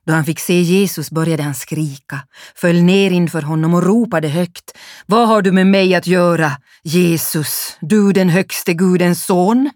Då 0.07 0.13
han 0.13 0.25
fick 0.25 0.39
se 0.41 0.61
Jesus 0.61 1.11
började 1.11 1.43
han 1.43 1.55
skrika, 1.55 2.21
föll 2.55 2.83
ner 2.83 3.11
inför 3.11 3.43
honom 3.43 3.75
och 3.75 3.83
ropade 3.83 4.29
högt. 4.29 4.79
Vad 5.07 5.29
har 5.29 5.43
du 5.43 5.53
med 5.53 5.67
mig 5.67 5.95
att 5.95 6.07
göra, 6.07 6.53
Jesus, 6.83 7.77
du 7.81 8.13
den 8.13 8.29
högste 8.29 8.75
Gudens 8.75 9.25
son? 9.25 9.71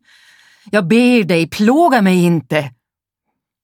Jag 0.71 0.87
ber 0.87 1.25
dig, 1.25 1.49
plåga 1.49 2.03
mig 2.03 2.25
inte. 2.25 2.71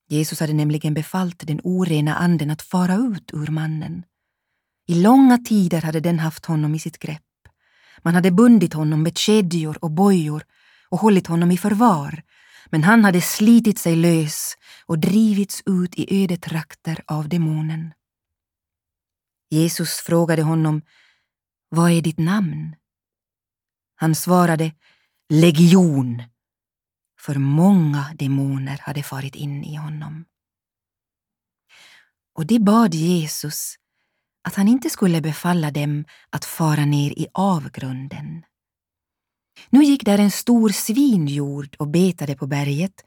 Jesus 0.08 0.40
hade 0.40 0.52
nämligen 0.52 0.94
befallt 0.94 1.46
den 1.46 1.60
orena 1.64 2.14
anden 2.14 2.50
att 2.50 2.62
fara 2.62 2.94
ut 2.94 3.30
ur 3.32 3.46
mannen. 3.46 4.02
I 4.86 4.94
långa 4.94 5.38
tider 5.38 5.80
hade 5.80 6.00
den 6.00 6.18
haft 6.18 6.46
honom 6.46 6.74
i 6.74 6.78
sitt 6.78 6.98
grepp. 6.98 7.27
Man 8.02 8.14
hade 8.14 8.30
bundit 8.30 8.74
honom 8.74 9.02
med 9.02 9.18
kedjor 9.18 9.78
och 9.84 9.90
bojor 9.90 10.44
och 10.88 10.98
hållit 10.98 11.26
honom 11.26 11.50
i 11.50 11.58
förvar, 11.58 12.22
men 12.70 12.84
han 12.84 13.04
hade 13.04 13.20
slitit 13.20 13.78
sig 13.78 13.96
lös 13.96 14.56
och 14.86 14.98
drivits 14.98 15.62
ut 15.66 15.94
i 15.94 16.24
ödetrakter 16.24 17.02
av 17.06 17.28
demonen. 17.28 17.92
Jesus 19.50 19.94
frågade 19.94 20.42
honom, 20.42 20.82
Vad 21.68 21.90
är 21.90 22.02
ditt 22.02 22.18
namn? 22.18 22.76
Han 23.94 24.14
svarade, 24.14 24.72
Legion, 25.28 26.22
för 27.20 27.34
många 27.34 28.14
demoner 28.14 28.78
hade 28.82 29.02
farit 29.02 29.34
in 29.34 29.64
i 29.64 29.76
honom. 29.76 30.24
Och 32.34 32.46
det 32.46 32.58
bad 32.58 32.94
Jesus 32.94 33.74
att 34.42 34.54
han 34.54 34.68
inte 34.68 34.90
skulle 34.90 35.20
befalla 35.20 35.70
dem 35.70 36.04
att 36.30 36.44
fara 36.44 36.84
ner 36.84 37.10
i 37.10 37.26
avgrunden. 37.32 38.44
Nu 39.70 39.84
gick 39.84 40.04
där 40.04 40.18
en 40.18 40.30
stor 40.30 40.68
svinjord 40.68 41.76
och 41.78 41.88
betade 41.88 42.36
på 42.36 42.46
berget 42.46 43.04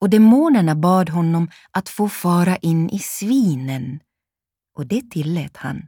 och 0.00 0.10
demonerna 0.10 0.74
bad 0.74 1.08
honom 1.10 1.50
att 1.70 1.88
få 1.88 2.08
fara 2.08 2.56
in 2.56 2.90
i 2.90 2.98
svinen 2.98 4.00
och 4.74 4.86
det 4.86 5.10
tillät 5.10 5.56
han. 5.56 5.82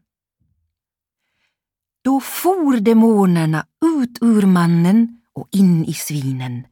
Då 2.04 2.20
for 2.20 2.80
demonerna 2.80 3.66
ut 3.84 4.18
ur 4.20 4.46
mannen 4.46 5.20
och 5.32 5.48
in 5.52 5.84
i 5.84 5.94
svinen 5.94 6.66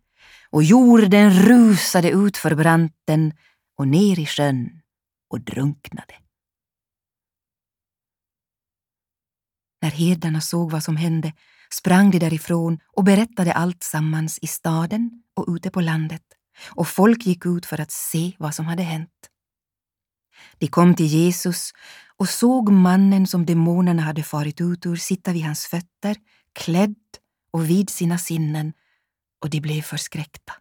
och 0.50 0.62
jorden 0.62 1.30
rusade 1.30 2.10
ut 2.10 2.36
för 2.36 2.54
branten 2.54 3.32
och 3.78 3.88
ner 3.88 4.18
i 4.18 4.26
sjön 4.26 4.82
och 5.30 5.40
drunknade. 5.40 6.14
När 9.82 9.90
herdarna 9.90 10.40
såg 10.40 10.70
vad 10.70 10.84
som 10.84 10.96
hände 10.96 11.32
sprang 11.72 12.10
de 12.10 12.18
därifrån 12.18 12.78
och 12.96 13.04
berättade 13.04 13.52
allt 13.52 13.82
sammans 13.82 14.38
i 14.42 14.46
staden 14.46 15.22
och 15.36 15.44
ute 15.48 15.70
på 15.70 15.80
landet 15.80 16.22
och 16.68 16.88
folk 16.88 17.26
gick 17.26 17.46
ut 17.46 17.66
för 17.66 17.80
att 17.80 17.90
se 17.90 18.32
vad 18.38 18.54
som 18.54 18.66
hade 18.66 18.82
hänt. 18.82 19.30
De 20.58 20.66
kom 20.66 20.94
till 20.94 21.06
Jesus 21.06 21.72
och 22.16 22.28
såg 22.28 22.72
mannen 22.72 23.26
som 23.26 23.46
demonerna 23.46 24.02
hade 24.02 24.22
farit 24.22 24.60
ut 24.60 24.86
ur 24.86 24.96
sitta 24.96 25.32
vid 25.32 25.44
hans 25.44 25.66
fötter, 25.66 26.16
klädd 26.52 26.96
och 27.52 27.70
vid 27.70 27.90
sina 27.90 28.18
sinnen, 28.18 28.72
och 29.42 29.50
de 29.50 29.60
blev 29.60 29.82
förskräckta. 29.82 30.52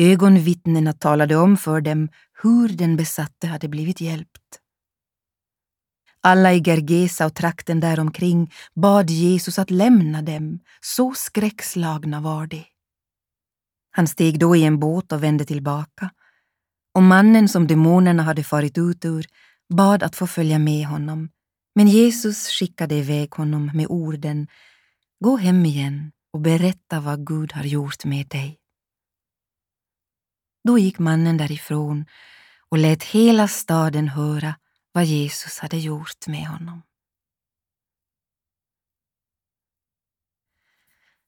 Ögonvittnena 0.00 0.92
talade 0.92 1.36
om 1.36 1.56
för 1.56 1.80
dem 1.80 2.08
hur 2.42 2.68
den 2.68 2.96
besatte 2.96 3.46
hade 3.46 3.68
blivit 3.68 4.00
hjälpt. 4.00 4.60
Alla 6.26 6.52
i 6.52 6.60
Gergesa 6.60 7.26
och 7.26 7.34
trakten 7.34 7.80
däromkring 7.80 8.52
bad 8.74 9.10
Jesus 9.10 9.58
att 9.58 9.70
lämna 9.70 10.22
dem, 10.22 10.60
så 10.80 11.14
skräckslagna 11.14 12.20
var 12.20 12.46
de. 12.46 12.64
Han 13.90 14.06
steg 14.06 14.38
då 14.38 14.56
i 14.56 14.64
en 14.64 14.78
båt 14.78 15.12
och 15.12 15.22
vände 15.22 15.44
tillbaka, 15.44 16.10
och 16.94 17.02
mannen 17.02 17.48
som 17.48 17.66
demonerna 17.66 18.22
hade 18.22 18.44
farit 18.44 18.78
ut 18.78 19.04
ur 19.04 19.26
bad 19.74 20.02
att 20.02 20.16
få 20.16 20.26
följa 20.26 20.58
med 20.58 20.86
honom, 20.86 21.28
men 21.74 21.88
Jesus 21.88 22.48
skickade 22.48 22.94
iväg 22.94 23.30
honom 23.30 23.70
med 23.74 23.86
orden 23.88 24.46
Gå 25.24 25.36
hem 25.36 25.66
igen 25.66 26.12
och 26.32 26.40
berätta 26.40 27.00
vad 27.00 27.26
Gud 27.26 27.52
har 27.52 27.64
gjort 27.64 28.04
med 28.04 28.28
dig. 28.28 28.58
Då 30.64 30.78
gick 30.78 30.98
mannen 30.98 31.36
därifrån 31.36 32.06
och 32.68 32.78
lät 32.78 33.02
hela 33.02 33.48
staden 33.48 34.08
höra 34.08 34.54
vad 34.96 35.04
Jesus 35.04 35.58
hade 35.58 35.78
gjort 35.78 36.26
med 36.26 36.46
honom. 36.46 36.82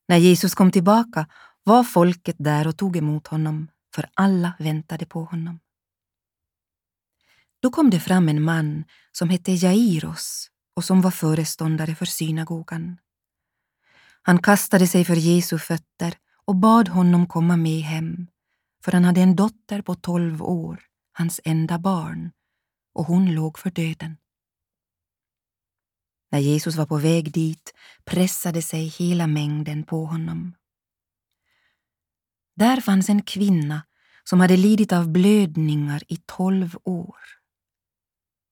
När 0.08 0.16
Jesus 0.16 0.54
kom 0.54 0.70
tillbaka 0.70 1.26
var 1.64 1.84
folket 1.84 2.36
där 2.38 2.66
och 2.66 2.76
tog 2.76 2.96
emot 2.96 3.26
honom, 3.26 3.68
för 3.94 4.10
alla 4.14 4.52
väntade 4.58 5.06
på 5.06 5.24
honom. 5.24 5.60
Då 7.60 7.70
kom 7.70 7.90
det 7.90 8.00
fram 8.00 8.28
en 8.28 8.42
man 8.42 8.84
som 9.12 9.28
hette 9.28 9.52
Jairos 9.52 10.50
och 10.74 10.84
som 10.84 11.00
var 11.00 11.10
föreståndare 11.10 11.94
för 11.94 12.06
synagogan. 12.06 12.96
Han 14.22 14.42
kastade 14.42 14.86
sig 14.86 15.04
för 15.04 15.16
Jesu 15.16 15.58
fötter 15.58 16.14
och 16.44 16.56
bad 16.56 16.88
honom 16.88 17.26
komma 17.26 17.56
med 17.56 17.82
hem, 17.82 18.26
för 18.84 18.92
han 18.92 19.04
hade 19.04 19.20
en 19.20 19.36
dotter 19.36 19.82
på 19.82 19.94
tolv 19.94 20.42
år, 20.42 20.80
hans 21.12 21.40
enda 21.44 21.78
barn, 21.78 22.30
och 22.98 23.04
hon 23.04 23.34
låg 23.34 23.58
för 23.58 23.70
döden. 23.70 24.16
När 26.30 26.38
Jesus 26.38 26.76
var 26.76 26.86
på 26.86 26.96
väg 26.96 27.32
dit 27.32 27.74
pressade 28.04 28.62
sig 28.62 28.84
hela 28.86 29.26
mängden 29.26 29.84
på 29.84 30.04
honom. 30.04 30.54
Där 32.56 32.80
fanns 32.80 33.08
en 33.08 33.22
kvinna 33.22 33.82
som 34.24 34.40
hade 34.40 34.56
lidit 34.56 34.92
av 34.92 35.08
blödningar 35.08 36.02
i 36.08 36.16
tolv 36.16 36.76
år. 36.84 37.16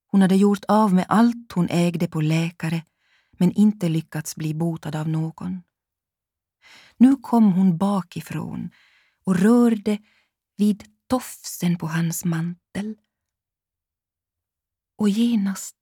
Hon 0.07 0.23
hade 0.23 0.37
gjort 0.37 0.65
av 0.69 0.95
med 0.95 1.07
allt 1.09 1.53
hon 1.53 1.69
ägde 1.71 2.09
på 2.09 2.21
läkare 2.21 2.85
men 3.33 3.53
inte 3.53 3.89
lyckats 3.89 4.37
bli 4.37 4.55
botad 4.55 4.97
av 4.97 5.09
någon. 5.09 5.63
Nu 6.97 7.17
kom 7.17 7.53
hon 7.53 7.79
bakifrån 7.79 8.71
och 9.25 9.37
rörde 9.37 9.99
vid 10.57 10.85
tofsen 11.07 11.79
på 11.79 11.87
hans 11.87 12.25
mantel 12.25 12.97
och 14.97 15.09
genast 15.09 15.77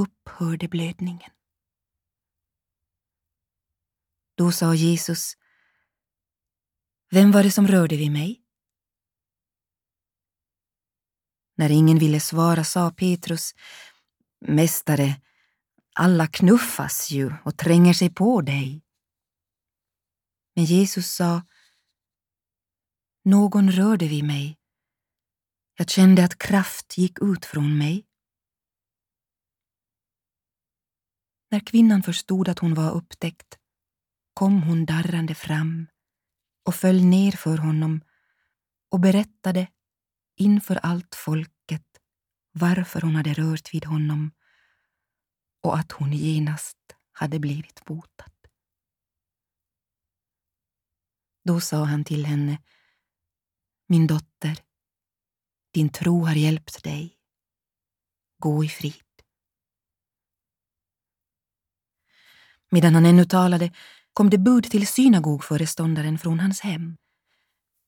upphörde 0.00 0.68
blödningen. 0.68 1.30
Då 4.34 4.52
sa 4.52 4.74
Jesus, 4.74 5.36
Vem 7.10 7.32
var 7.32 7.42
det 7.42 7.50
som 7.50 7.66
rörde 7.66 7.96
vid 7.96 8.12
mig? 8.12 8.44
När 11.56 11.70
ingen 11.70 11.98
ville 11.98 12.20
svara 12.20 12.64
sa 12.64 12.90
Petrus, 12.90 13.54
Mästare, 14.46 15.20
alla 15.94 16.26
knuffas 16.26 17.10
ju 17.10 17.32
och 17.44 17.58
tränger 17.58 17.94
sig 17.94 18.10
på 18.10 18.40
dig. 18.40 18.82
Men 20.54 20.64
Jesus 20.64 21.12
sa, 21.14 21.42
Någon 23.24 23.72
rörde 23.72 24.08
vid 24.08 24.24
mig. 24.24 24.58
Jag 25.76 25.90
kände 25.90 26.24
att 26.24 26.38
kraft 26.38 26.98
gick 26.98 27.18
ut 27.22 27.44
från 27.44 27.78
mig. 27.78 28.09
När 31.50 31.60
kvinnan 31.60 32.02
förstod 32.02 32.48
att 32.48 32.58
hon 32.58 32.74
var 32.74 32.90
upptäckt 32.90 33.58
kom 34.34 34.62
hon 34.62 34.86
darrande 34.86 35.34
fram 35.34 35.86
och 36.64 36.74
föll 36.74 37.04
ner 37.04 37.32
för 37.32 37.58
honom 37.58 38.00
och 38.90 39.00
berättade 39.00 39.68
inför 40.36 40.76
allt 40.76 41.14
folket 41.14 41.86
varför 42.52 43.00
hon 43.00 43.16
hade 43.16 43.34
rört 43.34 43.74
vid 43.74 43.84
honom 43.84 44.32
och 45.62 45.78
att 45.78 45.92
hon 45.92 46.12
genast 46.12 46.78
hade 47.12 47.38
blivit 47.38 47.84
botad. 47.84 48.32
Då 51.44 51.60
sa 51.60 51.84
han 51.84 52.04
till 52.04 52.26
henne, 52.26 52.58
Min 53.86 54.06
dotter, 54.06 54.58
din 55.72 55.88
tro 55.88 56.24
har 56.24 56.34
hjälpt 56.34 56.84
dig. 56.84 57.16
Gå 58.38 58.64
i 58.64 58.68
frid. 58.68 59.09
Medan 62.70 62.94
han 62.94 63.06
ännu 63.06 63.24
talade 63.24 63.72
kom 64.12 64.30
det 64.30 64.38
bud 64.38 64.64
till 64.64 64.86
synagogföreståndaren 64.86 66.18
från 66.18 66.40
hans 66.40 66.60
hem. 66.60 66.96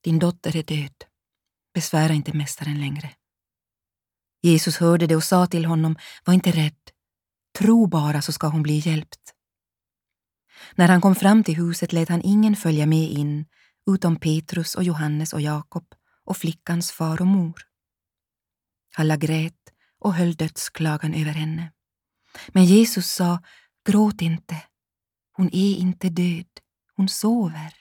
Din 0.05 0.18
dotter 0.18 0.57
är 0.57 0.62
död. 0.62 1.05
Besvära 1.75 2.12
inte 2.12 2.33
mästaren 2.33 2.81
längre. 2.81 3.11
Jesus 4.42 4.77
hörde 4.77 5.07
det 5.07 5.16
och 5.16 5.25
sa 5.25 5.47
till 5.47 5.64
honom, 5.64 5.97
var 6.25 6.35
inte 6.35 6.51
rädd. 6.51 6.81
Tro 7.59 7.87
bara 7.87 8.23
så 8.23 8.33
ska 8.33 8.47
hon 8.47 8.62
bli 8.62 8.79
hjälpt. 8.79 9.35
När 10.75 10.88
han 10.88 11.01
kom 11.01 11.14
fram 11.14 11.45
till 11.45 11.57
huset 11.57 11.92
lät 11.92 12.09
han 12.09 12.23
ingen 12.25 12.57
följa 12.57 12.87
med 12.87 13.11
in 13.11 13.47
utom 13.90 14.16
Petrus 14.16 14.75
och 14.75 14.83
Johannes 14.83 15.33
och 15.33 15.40
Jakob 15.40 15.85
och 16.25 16.37
flickans 16.37 16.92
far 16.92 17.21
och 17.21 17.27
mor. 17.27 17.62
Alla 18.97 19.16
grät 19.16 19.73
och 19.99 20.14
höll 20.14 20.35
dödsklagan 20.35 21.14
över 21.14 21.33
henne. 21.33 21.73
Men 22.49 22.64
Jesus 22.64 23.12
sa, 23.12 23.42
gråt 23.87 24.23
inte. 24.23 24.62
Hon 25.33 25.47
är 25.53 25.77
inte 25.77 26.09
död, 26.09 26.61
hon 26.95 27.09
sover. 27.09 27.75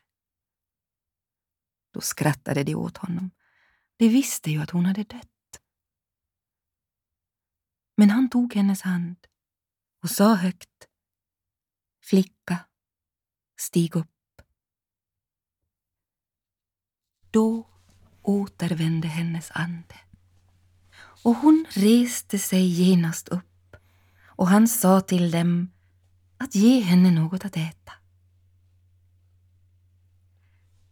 Då 1.93 2.01
skrattade 2.01 2.63
de 2.63 2.75
åt 2.75 2.97
honom. 2.97 3.31
De 3.97 4.09
visste 4.09 4.51
ju 4.51 4.61
att 4.61 4.69
hon 4.69 4.85
hade 4.85 5.03
dött. 5.03 5.61
Men 7.97 8.09
han 8.09 8.29
tog 8.29 8.55
hennes 8.55 8.81
hand 8.81 9.27
och 10.03 10.09
sa 10.09 10.35
högt 10.35 10.87
Flicka, 12.03 12.65
stig 13.59 13.95
upp. 13.95 14.41
Då 17.31 17.69
återvände 18.21 19.07
hennes 19.07 19.51
ande 19.51 19.99
och 21.23 21.35
hon 21.35 21.65
reste 21.69 22.39
sig 22.39 22.65
genast 22.65 23.27
upp 23.27 23.75
och 24.25 24.47
han 24.47 24.67
sa 24.67 25.01
till 25.01 25.31
dem 25.31 25.71
att 26.43 26.56
ge 26.56 26.80
henne 26.80 27.12
något 27.12 27.45
att 27.45 27.58
äta. 27.58 27.93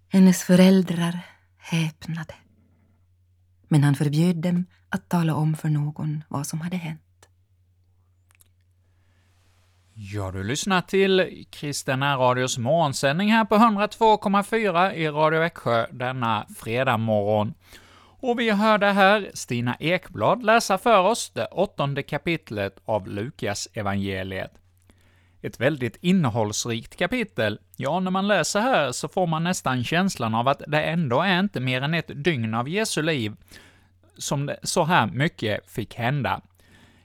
Hennes 0.07 0.43
föräldrar 0.43 1.25
häpnade 1.57 2.35
men 3.69 3.83
han 3.83 3.95
förbjöd 3.95 4.35
dem 4.35 4.65
att 4.89 5.09
tala 5.09 5.35
om 5.35 5.55
för 5.55 5.69
någon 5.69 6.23
vad 6.27 6.47
som 6.47 6.61
hade 6.61 6.77
hänt. 6.77 7.01
Ja, 9.93 10.31
du 10.31 10.43
lyssnar 10.43 10.81
till 10.81 11.45
Kristen 11.49 12.03
radios 12.03 12.57
morgonsändning 12.57 13.31
här 13.31 13.45
på 13.45 13.55
102,4 13.55 14.91
i 14.93 15.07
Radio 15.07 15.39
Växjö 15.39 15.87
denna 15.91 16.45
fredag 16.57 16.97
morgon. 16.97 17.53
Och 18.21 18.39
vi 18.39 18.49
hörde 18.49 18.91
här 18.91 19.31
Stina 19.33 19.75
Ekblad 19.79 20.43
läsa 20.43 20.77
för 20.77 20.99
oss 20.99 21.29
det 21.29 21.45
åttonde 21.45 22.03
kapitlet 22.03 22.79
av 22.85 23.07
Lukas 23.07 23.67
evangeliet. 23.73 24.58
Ett 25.41 25.59
väldigt 25.59 25.97
innehållsrikt 26.01 26.95
kapitel. 26.95 27.59
Ja, 27.77 27.99
när 27.99 28.11
man 28.11 28.27
läser 28.27 28.61
här 28.61 28.91
så 28.91 29.07
får 29.07 29.27
man 29.27 29.43
nästan 29.43 29.83
känslan 29.83 30.35
av 30.35 30.47
att 30.47 30.61
det 30.67 30.81
ändå 30.83 31.21
är 31.21 31.39
inte 31.39 31.59
mer 31.59 31.81
än 31.81 31.93
ett 31.93 32.23
dygn 32.23 32.53
av 32.53 32.69
Jesu 32.69 33.01
liv 33.01 33.35
som 34.17 34.45
det, 34.45 34.59
så 34.63 34.83
här 34.83 35.07
mycket 35.07 35.71
fick 35.71 35.95
hända. 35.95 36.41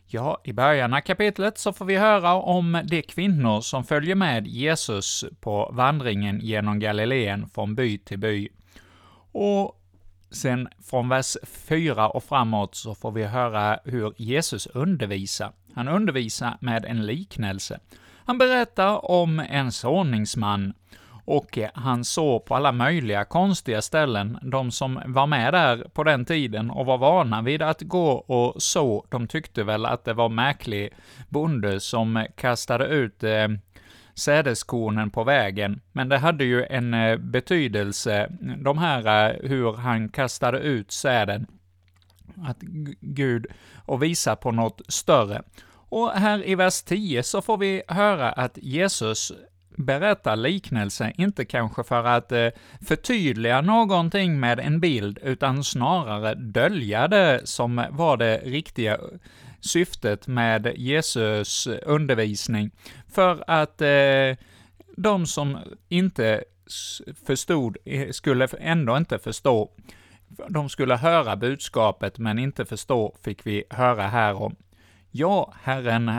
Ja, 0.06 0.40
i 0.44 0.52
början 0.52 0.94
av 0.94 1.00
kapitlet 1.00 1.58
så 1.58 1.72
får 1.72 1.84
vi 1.84 1.96
höra 1.96 2.34
om 2.34 2.82
de 2.84 3.02
kvinnor 3.02 3.60
som 3.60 3.84
följer 3.84 4.14
med 4.14 4.46
Jesus 4.46 5.24
på 5.40 5.70
vandringen 5.72 6.40
genom 6.40 6.78
Galileen 6.78 7.48
från 7.48 7.74
by 7.74 7.98
till 7.98 8.18
by. 8.18 8.48
Och 9.32 9.80
sen 10.30 10.68
från 10.82 11.08
vers 11.08 11.36
4 11.44 12.08
och 12.08 12.24
framåt 12.24 12.74
så 12.74 12.94
får 12.94 13.12
vi 13.12 13.24
höra 13.24 13.78
hur 13.84 14.12
Jesus 14.16 14.66
undervisar. 14.66 15.52
Han 15.74 15.88
undervisar 15.88 16.56
med 16.60 16.84
en 16.84 17.06
liknelse. 17.06 17.80
Han 18.24 18.38
berättar 18.38 19.10
om 19.10 19.40
en 19.40 19.72
såningsman 19.72 20.74
och 21.24 21.58
han 21.74 22.04
såg 22.04 22.44
på 22.44 22.54
alla 22.54 22.72
möjliga 22.72 23.24
konstiga 23.24 23.82
ställen. 23.82 24.38
De 24.42 24.70
som 24.70 25.00
var 25.06 25.26
med 25.26 25.54
där 25.54 25.76
på 25.94 26.04
den 26.04 26.24
tiden 26.24 26.70
och 26.70 26.86
var 26.86 26.98
vana 26.98 27.42
vid 27.42 27.62
att 27.62 27.82
gå 27.82 28.10
och 28.10 28.62
så, 28.62 29.06
de 29.08 29.28
tyckte 29.28 29.64
väl 29.64 29.86
att 29.86 30.04
det 30.04 30.12
var 30.12 30.28
märklig 30.28 30.92
bonde 31.28 31.80
som 31.80 32.26
kastade 32.36 32.86
ut 32.86 33.22
eh, 33.22 33.48
sädeskornen 34.14 35.10
på 35.10 35.24
vägen, 35.24 35.80
men 35.92 36.08
det 36.08 36.18
hade 36.18 36.44
ju 36.44 36.64
en 36.64 36.94
eh, 36.94 37.16
betydelse, 37.16 38.28
de 38.58 38.78
här 38.78 39.30
eh, 39.30 39.48
hur 39.48 39.72
han 39.72 40.08
kastade 40.08 40.58
ut 40.58 40.92
säden, 40.92 41.46
att 42.42 42.60
Gud, 43.00 43.46
och 43.86 44.02
visa 44.02 44.36
på 44.36 44.50
något 44.50 44.80
större. 44.88 45.42
Och 45.94 46.10
här 46.10 46.48
i 46.48 46.54
vers 46.54 46.82
10 46.82 47.22
så 47.22 47.42
får 47.42 47.56
vi 47.56 47.82
höra 47.88 48.32
att 48.32 48.58
Jesus 48.62 49.32
berättar 49.76 50.36
liknelse, 50.36 51.12
inte 51.16 51.44
kanske 51.44 51.84
för 51.84 52.04
att 52.04 52.32
eh, 52.32 52.48
förtydliga 52.86 53.60
någonting 53.60 54.40
med 54.40 54.60
en 54.60 54.80
bild, 54.80 55.18
utan 55.22 55.64
snarare 55.64 56.34
dölja 56.34 57.08
det 57.08 57.40
som 57.44 57.84
var 57.90 58.16
det 58.16 58.36
riktiga 58.36 58.98
syftet 59.60 60.26
med 60.26 60.72
Jesus 60.76 61.66
undervisning, 61.66 62.70
för 63.12 63.44
att 63.46 63.80
eh, 63.80 64.46
de 64.96 65.26
som 65.26 65.58
inte 65.88 66.44
förstod 67.26 67.76
eh, 67.84 68.10
skulle 68.10 68.48
ändå 68.58 68.96
inte 68.96 69.18
förstå. 69.18 69.70
De 70.48 70.68
skulle 70.68 70.96
höra 70.96 71.36
budskapet 71.36 72.18
men 72.18 72.38
inte 72.38 72.64
förstå, 72.64 73.16
fick 73.24 73.46
vi 73.46 73.64
höra 73.70 74.02
här 74.02 74.34
om. 74.42 74.56
Ja, 75.16 75.52
Herren 75.62 76.10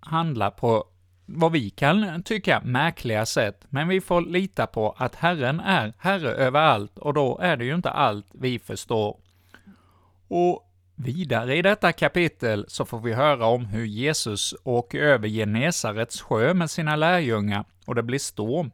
handlar 0.00 0.50
på 0.50 0.84
vad 1.26 1.52
vi 1.52 1.70
kan 1.70 2.22
tycka 2.22 2.60
märkliga 2.64 3.26
sätt, 3.26 3.66
men 3.68 3.88
vi 3.88 4.00
får 4.00 4.20
lita 4.20 4.66
på 4.66 4.94
att 4.98 5.14
Herren 5.14 5.60
är 5.60 5.94
Herre 5.98 6.28
över 6.28 6.60
allt, 6.60 6.98
och 6.98 7.14
då 7.14 7.38
är 7.38 7.56
det 7.56 7.64
ju 7.64 7.74
inte 7.74 7.90
allt 7.90 8.26
vi 8.32 8.58
förstår. 8.58 9.20
Och 10.28 10.72
vidare 10.94 11.56
i 11.56 11.62
detta 11.62 11.92
kapitel 11.92 12.64
så 12.68 12.84
får 12.84 13.00
vi 13.00 13.12
höra 13.12 13.46
om 13.46 13.66
hur 13.66 13.84
Jesus 13.84 14.54
åker 14.64 14.98
över 14.98 15.28
Genesarets 15.28 16.20
sjö 16.20 16.54
med 16.54 16.70
sina 16.70 16.96
lärjungar, 16.96 17.64
och 17.86 17.94
det 17.94 18.02
blir 18.02 18.18
storm. 18.18 18.70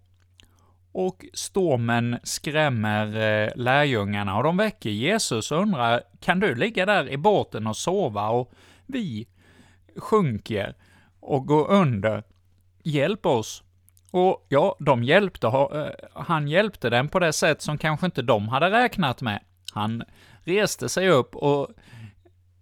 Och 0.92 1.26
stormen 1.32 2.18
skrämmer 2.22 3.06
eh, 3.06 3.50
lärjungarna, 3.56 4.36
och 4.36 4.42
de 4.42 4.56
väcker 4.56 4.90
Jesus 4.90 5.52
och 5.52 5.62
undrar, 5.62 6.02
kan 6.20 6.40
du 6.40 6.54
ligga 6.54 6.86
där 6.86 7.08
i 7.08 7.16
båten 7.16 7.66
och 7.66 7.76
sova? 7.76 8.28
Och 8.28 8.52
vi 8.86 9.28
sjunker 9.96 10.74
och 11.20 11.46
går 11.46 11.70
under 11.70 12.22
hjälp 12.82 13.26
oss. 13.26 13.62
Och 14.10 14.46
ja, 14.48 14.76
de 14.78 15.04
hjälpte, 15.04 15.46
eh, 15.46 15.86
han 16.12 16.48
hjälpte 16.48 16.90
dem 16.90 17.08
på 17.08 17.18
det 17.18 17.32
sätt 17.32 17.62
som 17.62 17.78
kanske 17.78 18.06
inte 18.06 18.22
de 18.22 18.48
hade 18.48 18.70
räknat 18.70 19.22
med. 19.22 19.40
Han 19.72 20.02
reste 20.44 20.88
sig 20.88 21.08
upp 21.08 21.36
och 21.36 21.68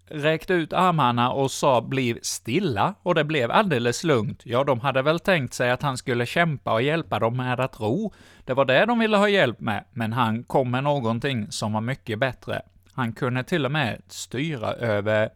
räckte 0.09 0.55
ut 0.55 0.73
armarna 0.73 1.31
och 1.33 1.51
sa 1.51 1.81
”bliv 1.81 2.19
stilla” 2.23 2.95
och 3.03 3.15
det 3.15 3.25
blev 3.25 3.51
alldeles 3.51 4.05
lugnt. 4.05 4.43
Ja, 4.45 4.65
de 4.65 4.81
hade 4.81 5.03
väl 5.03 5.21
tänkt 5.21 5.55
sig 5.55 5.71
att 5.71 5.83
han 5.83 5.97
skulle 5.97 6.27
kämpa 6.27 6.73
och 6.73 6.83
hjälpa 6.83 7.19
dem 7.19 7.37
med 7.37 7.61
att 7.61 7.81
ro. 7.81 8.13
Det 8.45 8.55
var 8.55 8.65
det 8.65 8.87
de 8.87 8.99
ville 8.99 9.17
ha 9.17 9.29
hjälp 9.29 9.61
med, 9.61 9.85
men 9.93 10.13
han 10.13 10.45
kom 10.45 10.71
med 10.71 10.85
någonting 10.85 11.47
som 11.51 11.73
var 11.73 11.81
mycket 11.81 12.19
bättre. 12.19 12.63
Han 12.93 13.13
kunde 13.13 13.45
till 13.45 13.65
och 13.65 13.73
med 13.73 14.03
styra 14.09 14.73
över 14.73 15.31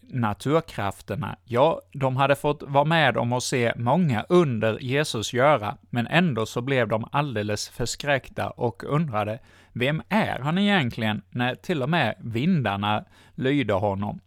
naturkrafterna, 0.00 1.36
ja, 1.44 1.80
de 1.92 2.16
hade 2.16 2.36
fått 2.36 2.62
vara 2.62 2.84
med 2.84 3.16
om 3.16 3.32
att 3.32 3.42
se 3.42 3.72
många 3.76 4.24
under 4.28 4.78
Jesus 4.80 5.32
göra, 5.32 5.76
men 5.90 6.06
ändå 6.06 6.46
så 6.46 6.60
blev 6.60 6.88
de 6.88 7.08
alldeles 7.12 7.68
förskräckta 7.68 8.50
och 8.50 8.84
undrade, 8.84 9.38
vem 9.74 10.02
är 10.08 10.38
han 10.38 10.58
egentligen, 10.58 11.22
när 11.30 11.54
till 11.54 11.82
och 11.82 11.90
med 11.90 12.14
vindarna 12.18 13.04
lyder 13.34 13.74
honom? 13.74 14.20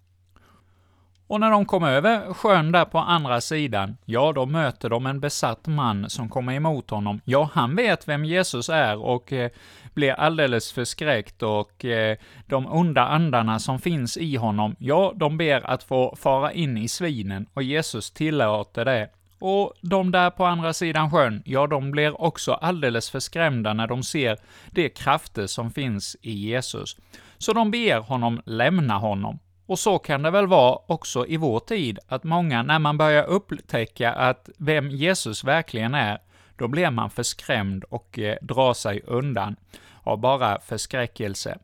Och 1.28 1.40
när 1.40 1.52
de 1.52 1.66
kom 1.66 1.84
över 1.84 2.34
sjön 2.34 2.72
där 2.72 2.86
på 2.86 2.98
andra 2.98 3.42
sidan, 3.42 3.98
ja, 4.06 4.34
då 4.34 4.46
möter 4.46 4.90
de 4.90 5.06
en 5.06 5.20
besatt 5.20 5.68
man 5.68 6.10
som 6.10 6.30
kommer 6.30 6.54
emot 6.54 6.90
honom. 6.90 7.22
Ja, 7.26 7.50
han 7.54 7.76
vet 7.76 8.08
vem 8.08 8.26
Jesus 8.26 8.70
är 8.70 8.98
och 8.98 9.34
eh, 9.34 9.50
blir 9.94 10.12
alldeles 10.12 10.72
förskräckt 10.72 11.44
och 11.44 11.86
eh, 11.86 12.18
de 12.46 12.68
onda 12.68 13.02
andarna 13.08 13.60
som 13.60 13.80
finns 13.80 14.18
i 14.18 14.36
honom, 14.36 14.76
ja, 14.80 15.14
de 15.16 15.38
ber 15.38 15.70
att 15.70 15.84
få 15.84 16.16
fara 16.16 16.52
in 16.52 16.78
i 16.78 16.88
svinen 16.88 17.46
och 17.54 17.64
Jesus 17.64 18.12
tillåter 18.12 18.86
det. 18.86 19.10
Och 19.40 19.74
de 19.82 20.12
där 20.12 20.30
på 20.30 20.46
andra 20.46 20.74
sidan 20.74 21.12
sjön, 21.12 21.42
ja, 21.46 21.68
de 21.68 21.92
blir 21.92 22.22
också 22.22 22.54
alldeles 22.54 23.10
förskrämda 23.10 23.74
när 23.74 23.88
de 23.88 24.04
ser 24.04 24.38
de 24.72 24.90
krafter 24.90 25.48
som 25.48 25.72
finns 25.72 26.18
i 26.22 26.32
Jesus. 26.32 26.98
Så 27.38 27.54
de 27.54 27.72
ber 27.72 28.00
honom 28.00 28.42
lämna 28.46 28.98
honom 28.98 29.40
Och 29.66 29.80
så 29.80 30.00
kan 30.00 30.22
det 30.24 30.32
väl 30.32 30.48
vara 30.48 30.80
också 30.88 31.28
i 31.28 31.38
vår 31.38 31.60
tid, 31.60 32.00
att 32.08 32.24
många, 32.24 32.64
när 32.64 32.80
man 32.80 32.98
börjar 32.98 33.24
upptäcka 33.24 34.14
att 34.14 34.50
vem 34.58 34.90
Jesus 34.90 35.44
verkligen 35.44 35.96
är, 35.96 36.18
då 36.56 36.68
blir 36.68 36.92
man 36.92 37.10
förskrämd 37.10 37.84
och 37.84 38.20
eh, 38.20 38.38
drar 38.42 38.74
sig 38.74 39.02
undan 39.06 39.56
av 40.04 40.18
bara 40.20 40.60
förskräckelse. 40.60 41.58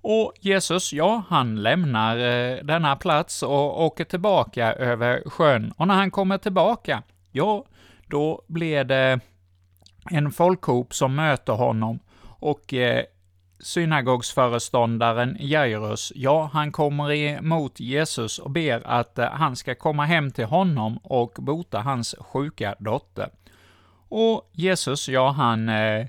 Och 0.00 0.32
Jesus, 0.40 0.92
ja, 0.92 1.22
han 1.28 1.62
lämnar 1.62 2.16
eh, 2.16 2.64
denna 2.64 2.96
plats 2.96 3.42
och 3.42 3.84
åker 3.84 4.04
tillbaka 4.04 4.72
över 4.72 5.30
sjön, 5.30 5.72
och 5.76 5.88
när 5.88 5.94
han 5.94 6.10
kommer 6.10 6.38
tillbaka, 6.38 7.02
ja, 7.32 7.64
då 8.06 8.42
blir 8.46 8.84
det 8.84 9.20
en 10.10 10.30
folkhop 10.30 10.94
som 10.94 11.14
möter 11.14 11.52
honom, 11.52 11.98
och 12.40 12.74
eh, 12.74 13.04
synagogsföreståndaren 13.60 15.36
Jairus, 15.40 16.12
ja, 16.14 16.50
han 16.52 16.72
kommer 16.72 17.12
emot 17.12 17.80
Jesus 17.80 18.38
och 18.38 18.50
ber 18.50 18.86
att 18.86 19.18
eh, 19.18 19.26
han 19.30 19.56
ska 19.56 19.74
komma 19.74 20.04
hem 20.04 20.30
till 20.30 20.44
honom 20.44 20.98
och 21.02 21.36
bota 21.38 21.80
hans 21.80 22.14
sjuka 22.18 22.74
dotter. 22.78 23.30
Och 24.08 24.50
Jesus, 24.52 25.08
ja, 25.08 25.30
han 25.30 25.68
eh, 25.68 26.06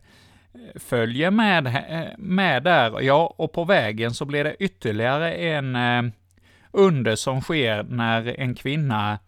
följer 0.76 1.32
med, 1.32 1.84
med 2.18 2.64
där, 2.64 3.02
ja, 3.02 3.34
och 3.38 3.52
på 3.52 3.64
vägen 3.64 4.14
så 4.14 4.26
blir 4.26 4.44
det 4.44 4.56
ytterligare 4.60 5.34
en 5.34 5.76
eh, 5.76 6.12
under 6.72 7.16
som 7.16 7.42
sker 7.42 7.84
när 7.84 8.40
en 8.40 8.56
kvinna 8.56 9.20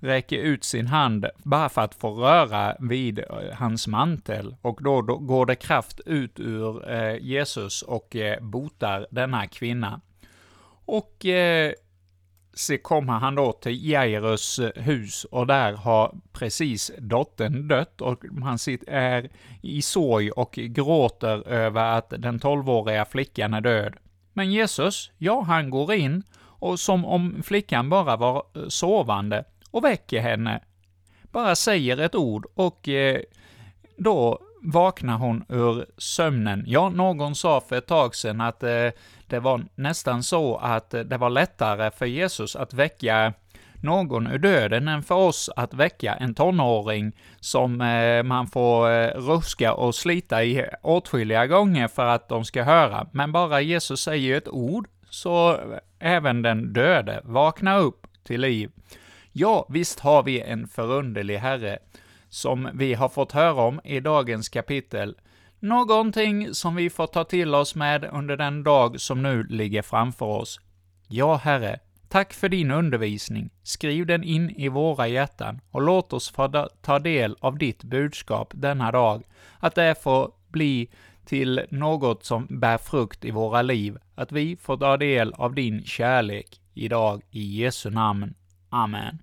räcker 0.00 0.38
ut 0.38 0.64
sin 0.64 0.86
hand 0.86 1.26
bara 1.36 1.68
för 1.68 1.82
att 1.82 1.94
få 1.94 2.10
röra 2.10 2.76
vid 2.80 3.18
eh, 3.18 3.24
hans 3.52 3.86
mantel, 3.86 4.56
och 4.62 4.82
då, 4.82 5.02
då 5.02 5.16
går 5.16 5.46
det 5.46 5.54
kraft 5.54 6.00
ut 6.06 6.40
ur 6.40 6.90
eh, 6.90 7.16
Jesus 7.20 7.82
och 7.82 8.16
eh, 8.16 8.40
botar 8.40 9.06
denna 9.10 9.46
kvinna. 9.46 10.00
Och 10.84 11.26
eh, 11.26 11.72
så 12.58 12.78
kommer 12.78 13.12
han 13.12 13.34
då 13.34 13.52
till 13.52 13.90
Jairus 13.90 14.58
eh, 14.58 14.82
hus, 14.82 15.24
och 15.24 15.46
där 15.46 15.72
har 15.72 16.14
precis 16.32 16.90
dottern 16.98 17.68
dött, 17.68 18.00
och 18.00 18.24
han 18.42 18.58
är 18.86 19.30
i 19.62 19.82
sorg 19.82 20.30
och 20.30 20.52
gråter 20.52 21.48
över 21.48 21.98
att 21.98 22.12
den 22.18 22.38
tolvåriga 22.38 23.04
flickan 23.04 23.54
är 23.54 23.60
död. 23.60 23.94
Men 24.32 24.52
Jesus, 24.52 25.10
ja, 25.18 25.40
han 25.40 25.70
går 25.70 25.92
in, 25.92 26.22
och 26.40 26.80
som 26.80 27.04
om 27.04 27.42
flickan 27.42 27.88
bara 27.88 28.16
var 28.16 28.42
eh, 28.54 28.68
sovande, 28.68 29.44
och 29.70 29.84
väcker 29.84 30.20
henne. 30.20 30.60
Bara 31.22 31.54
säger 31.54 31.98
ett 31.98 32.14
ord 32.14 32.46
och 32.54 32.88
eh, 32.88 33.20
då 33.96 34.38
vaknar 34.62 35.18
hon 35.18 35.44
ur 35.48 35.86
sömnen. 35.98 36.64
Ja, 36.66 36.88
någon 36.88 37.34
sa 37.34 37.60
för 37.60 37.76
ett 37.76 37.86
tag 37.86 38.14
sedan 38.14 38.40
att 38.40 38.62
eh, 38.62 38.88
det 39.30 39.40
var 39.40 39.64
nästan 39.74 40.22
så 40.22 40.56
att 40.56 40.90
det 40.90 41.16
var 41.16 41.30
lättare 41.30 41.90
för 41.90 42.06
Jesus 42.06 42.56
att 42.56 42.74
väcka 42.74 43.32
någon 43.82 44.26
ur 44.26 44.38
döden 44.38 44.88
än 44.88 45.02
för 45.02 45.14
oss 45.14 45.50
att 45.56 45.74
väcka 45.74 46.14
en 46.14 46.34
tonåring 46.34 47.12
som 47.40 47.80
eh, 47.80 48.22
man 48.22 48.46
får 48.46 48.90
eh, 48.90 49.08
ruska 49.08 49.74
och 49.74 49.94
slita 49.94 50.44
i 50.44 50.66
åtskilliga 50.82 51.46
gånger 51.46 51.88
för 51.88 52.06
att 52.06 52.28
de 52.28 52.44
ska 52.44 52.62
höra. 52.62 53.06
Men 53.12 53.32
bara 53.32 53.60
Jesus 53.60 54.00
säger 54.00 54.36
ett 54.36 54.48
ord, 54.48 54.88
så 55.10 55.60
även 55.98 56.42
den 56.42 56.72
döde 56.72 57.20
vaknar 57.24 57.78
upp 57.78 58.06
till 58.24 58.40
liv. 58.40 58.70
Ja, 59.32 59.66
visst 59.68 60.00
har 60.00 60.22
vi 60.22 60.40
en 60.40 60.68
förunderlig 60.68 61.38
Herre, 61.38 61.78
som 62.28 62.68
vi 62.74 62.94
har 62.94 63.08
fått 63.08 63.32
höra 63.32 63.62
om 63.62 63.80
i 63.84 64.00
dagens 64.00 64.48
kapitel. 64.48 65.14
Någonting 65.60 66.54
som 66.54 66.74
vi 66.74 66.90
får 66.90 67.06
ta 67.06 67.24
till 67.24 67.54
oss 67.54 67.74
med 67.74 68.04
under 68.04 68.36
den 68.36 68.62
dag 68.62 69.00
som 69.00 69.22
nu 69.22 69.42
ligger 69.42 69.82
framför 69.82 70.26
oss. 70.26 70.60
Ja, 71.08 71.36
Herre, 71.36 71.78
tack 72.08 72.32
för 72.32 72.48
din 72.48 72.70
undervisning. 72.70 73.50
Skriv 73.62 74.06
den 74.06 74.24
in 74.24 74.50
i 74.50 74.68
våra 74.68 75.08
hjärtan 75.08 75.60
och 75.70 75.82
låt 75.82 76.12
oss 76.12 76.30
få 76.30 76.68
ta 76.82 76.98
del 76.98 77.36
av 77.40 77.58
ditt 77.58 77.84
budskap 77.84 78.52
denna 78.54 78.92
dag, 78.92 79.22
att 79.58 79.74
det 79.74 80.02
får 80.02 80.32
bli 80.48 80.90
till 81.24 81.60
något 81.70 82.24
som 82.24 82.46
bär 82.50 82.78
frukt 82.78 83.24
i 83.24 83.30
våra 83.30 83.62
liv, 83.62 83.98
att 84.14 84.32
vi 84.32 84.56
får 84.56 84.76
ta 84.76 84.96
del 84.96 85.32
av 85.34 85.54
din 85.54 85.84
kärlek 85.84 86.60
idag 86.74 87.22
i 87.30 87.62
Jesu 87.62 87.90
namn. 87.90 88.34
Amen. 88.70 89.18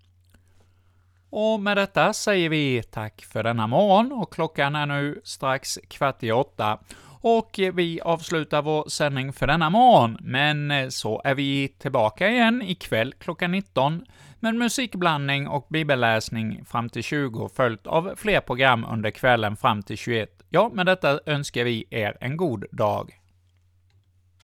Och 1.30 1.60
med 1.60 1.78
detta 1.78 2.14
säger 2.14 2.50
vi 2.50 2.84
tack 2.84 3.26
för 3.32 3.44
denna 3.44 3.68
morgon, 3.68 4.12
och 4.12 4.34
klockan 4.34 4.76
är 4.76 4.86
nu 4.86 5.22
strax 5.24 5.80
kvart 5.88 6.24
i 6.24 6.32
åtta. 6.32 6.80
Och 7.22 7.60
vi 7.74 8.02
avslutar 8.02 8.62
vår 8.62 8.90
sändning 8.90 9.34
för 9.34 9.48
denna 9.48 9.70
morgon, 9.70 10.18
men 10.22 10.92
så 10.92 11.22
är 11.24 11.36
vi 11.36 11.68
tillbaka 11.68 12.30
igen 12.30 12.62
ikväll 12.62 13.14
klockan 13.20 13.52
19 13.52 14.06
med 14.40 14.56
musikblandning 14.56 15.48
och 15.48 15.68
bibelläsning 15.70 16.66
fram 16.66 16.90
till 16.90 17.04
20, 17.04 17.50
följt 17.56 17.88
av 17.88 18.14
fler 18.16 18.40
program 18.40 18.86
under 18.92 19.12
kvällen 19.12 19.56
fram 19.56 19.84
till 19.84 19.98
21. 19.98 20.30
Ja, 20.50 20.72
med 20.74 20.86
detta 20.86 21.20
önskar 21.26 21.64
vi 21.64 21.86
er 21.90 22.18
en 22.22 22.38
god 22.38 22.66
dag. 22.72 23.20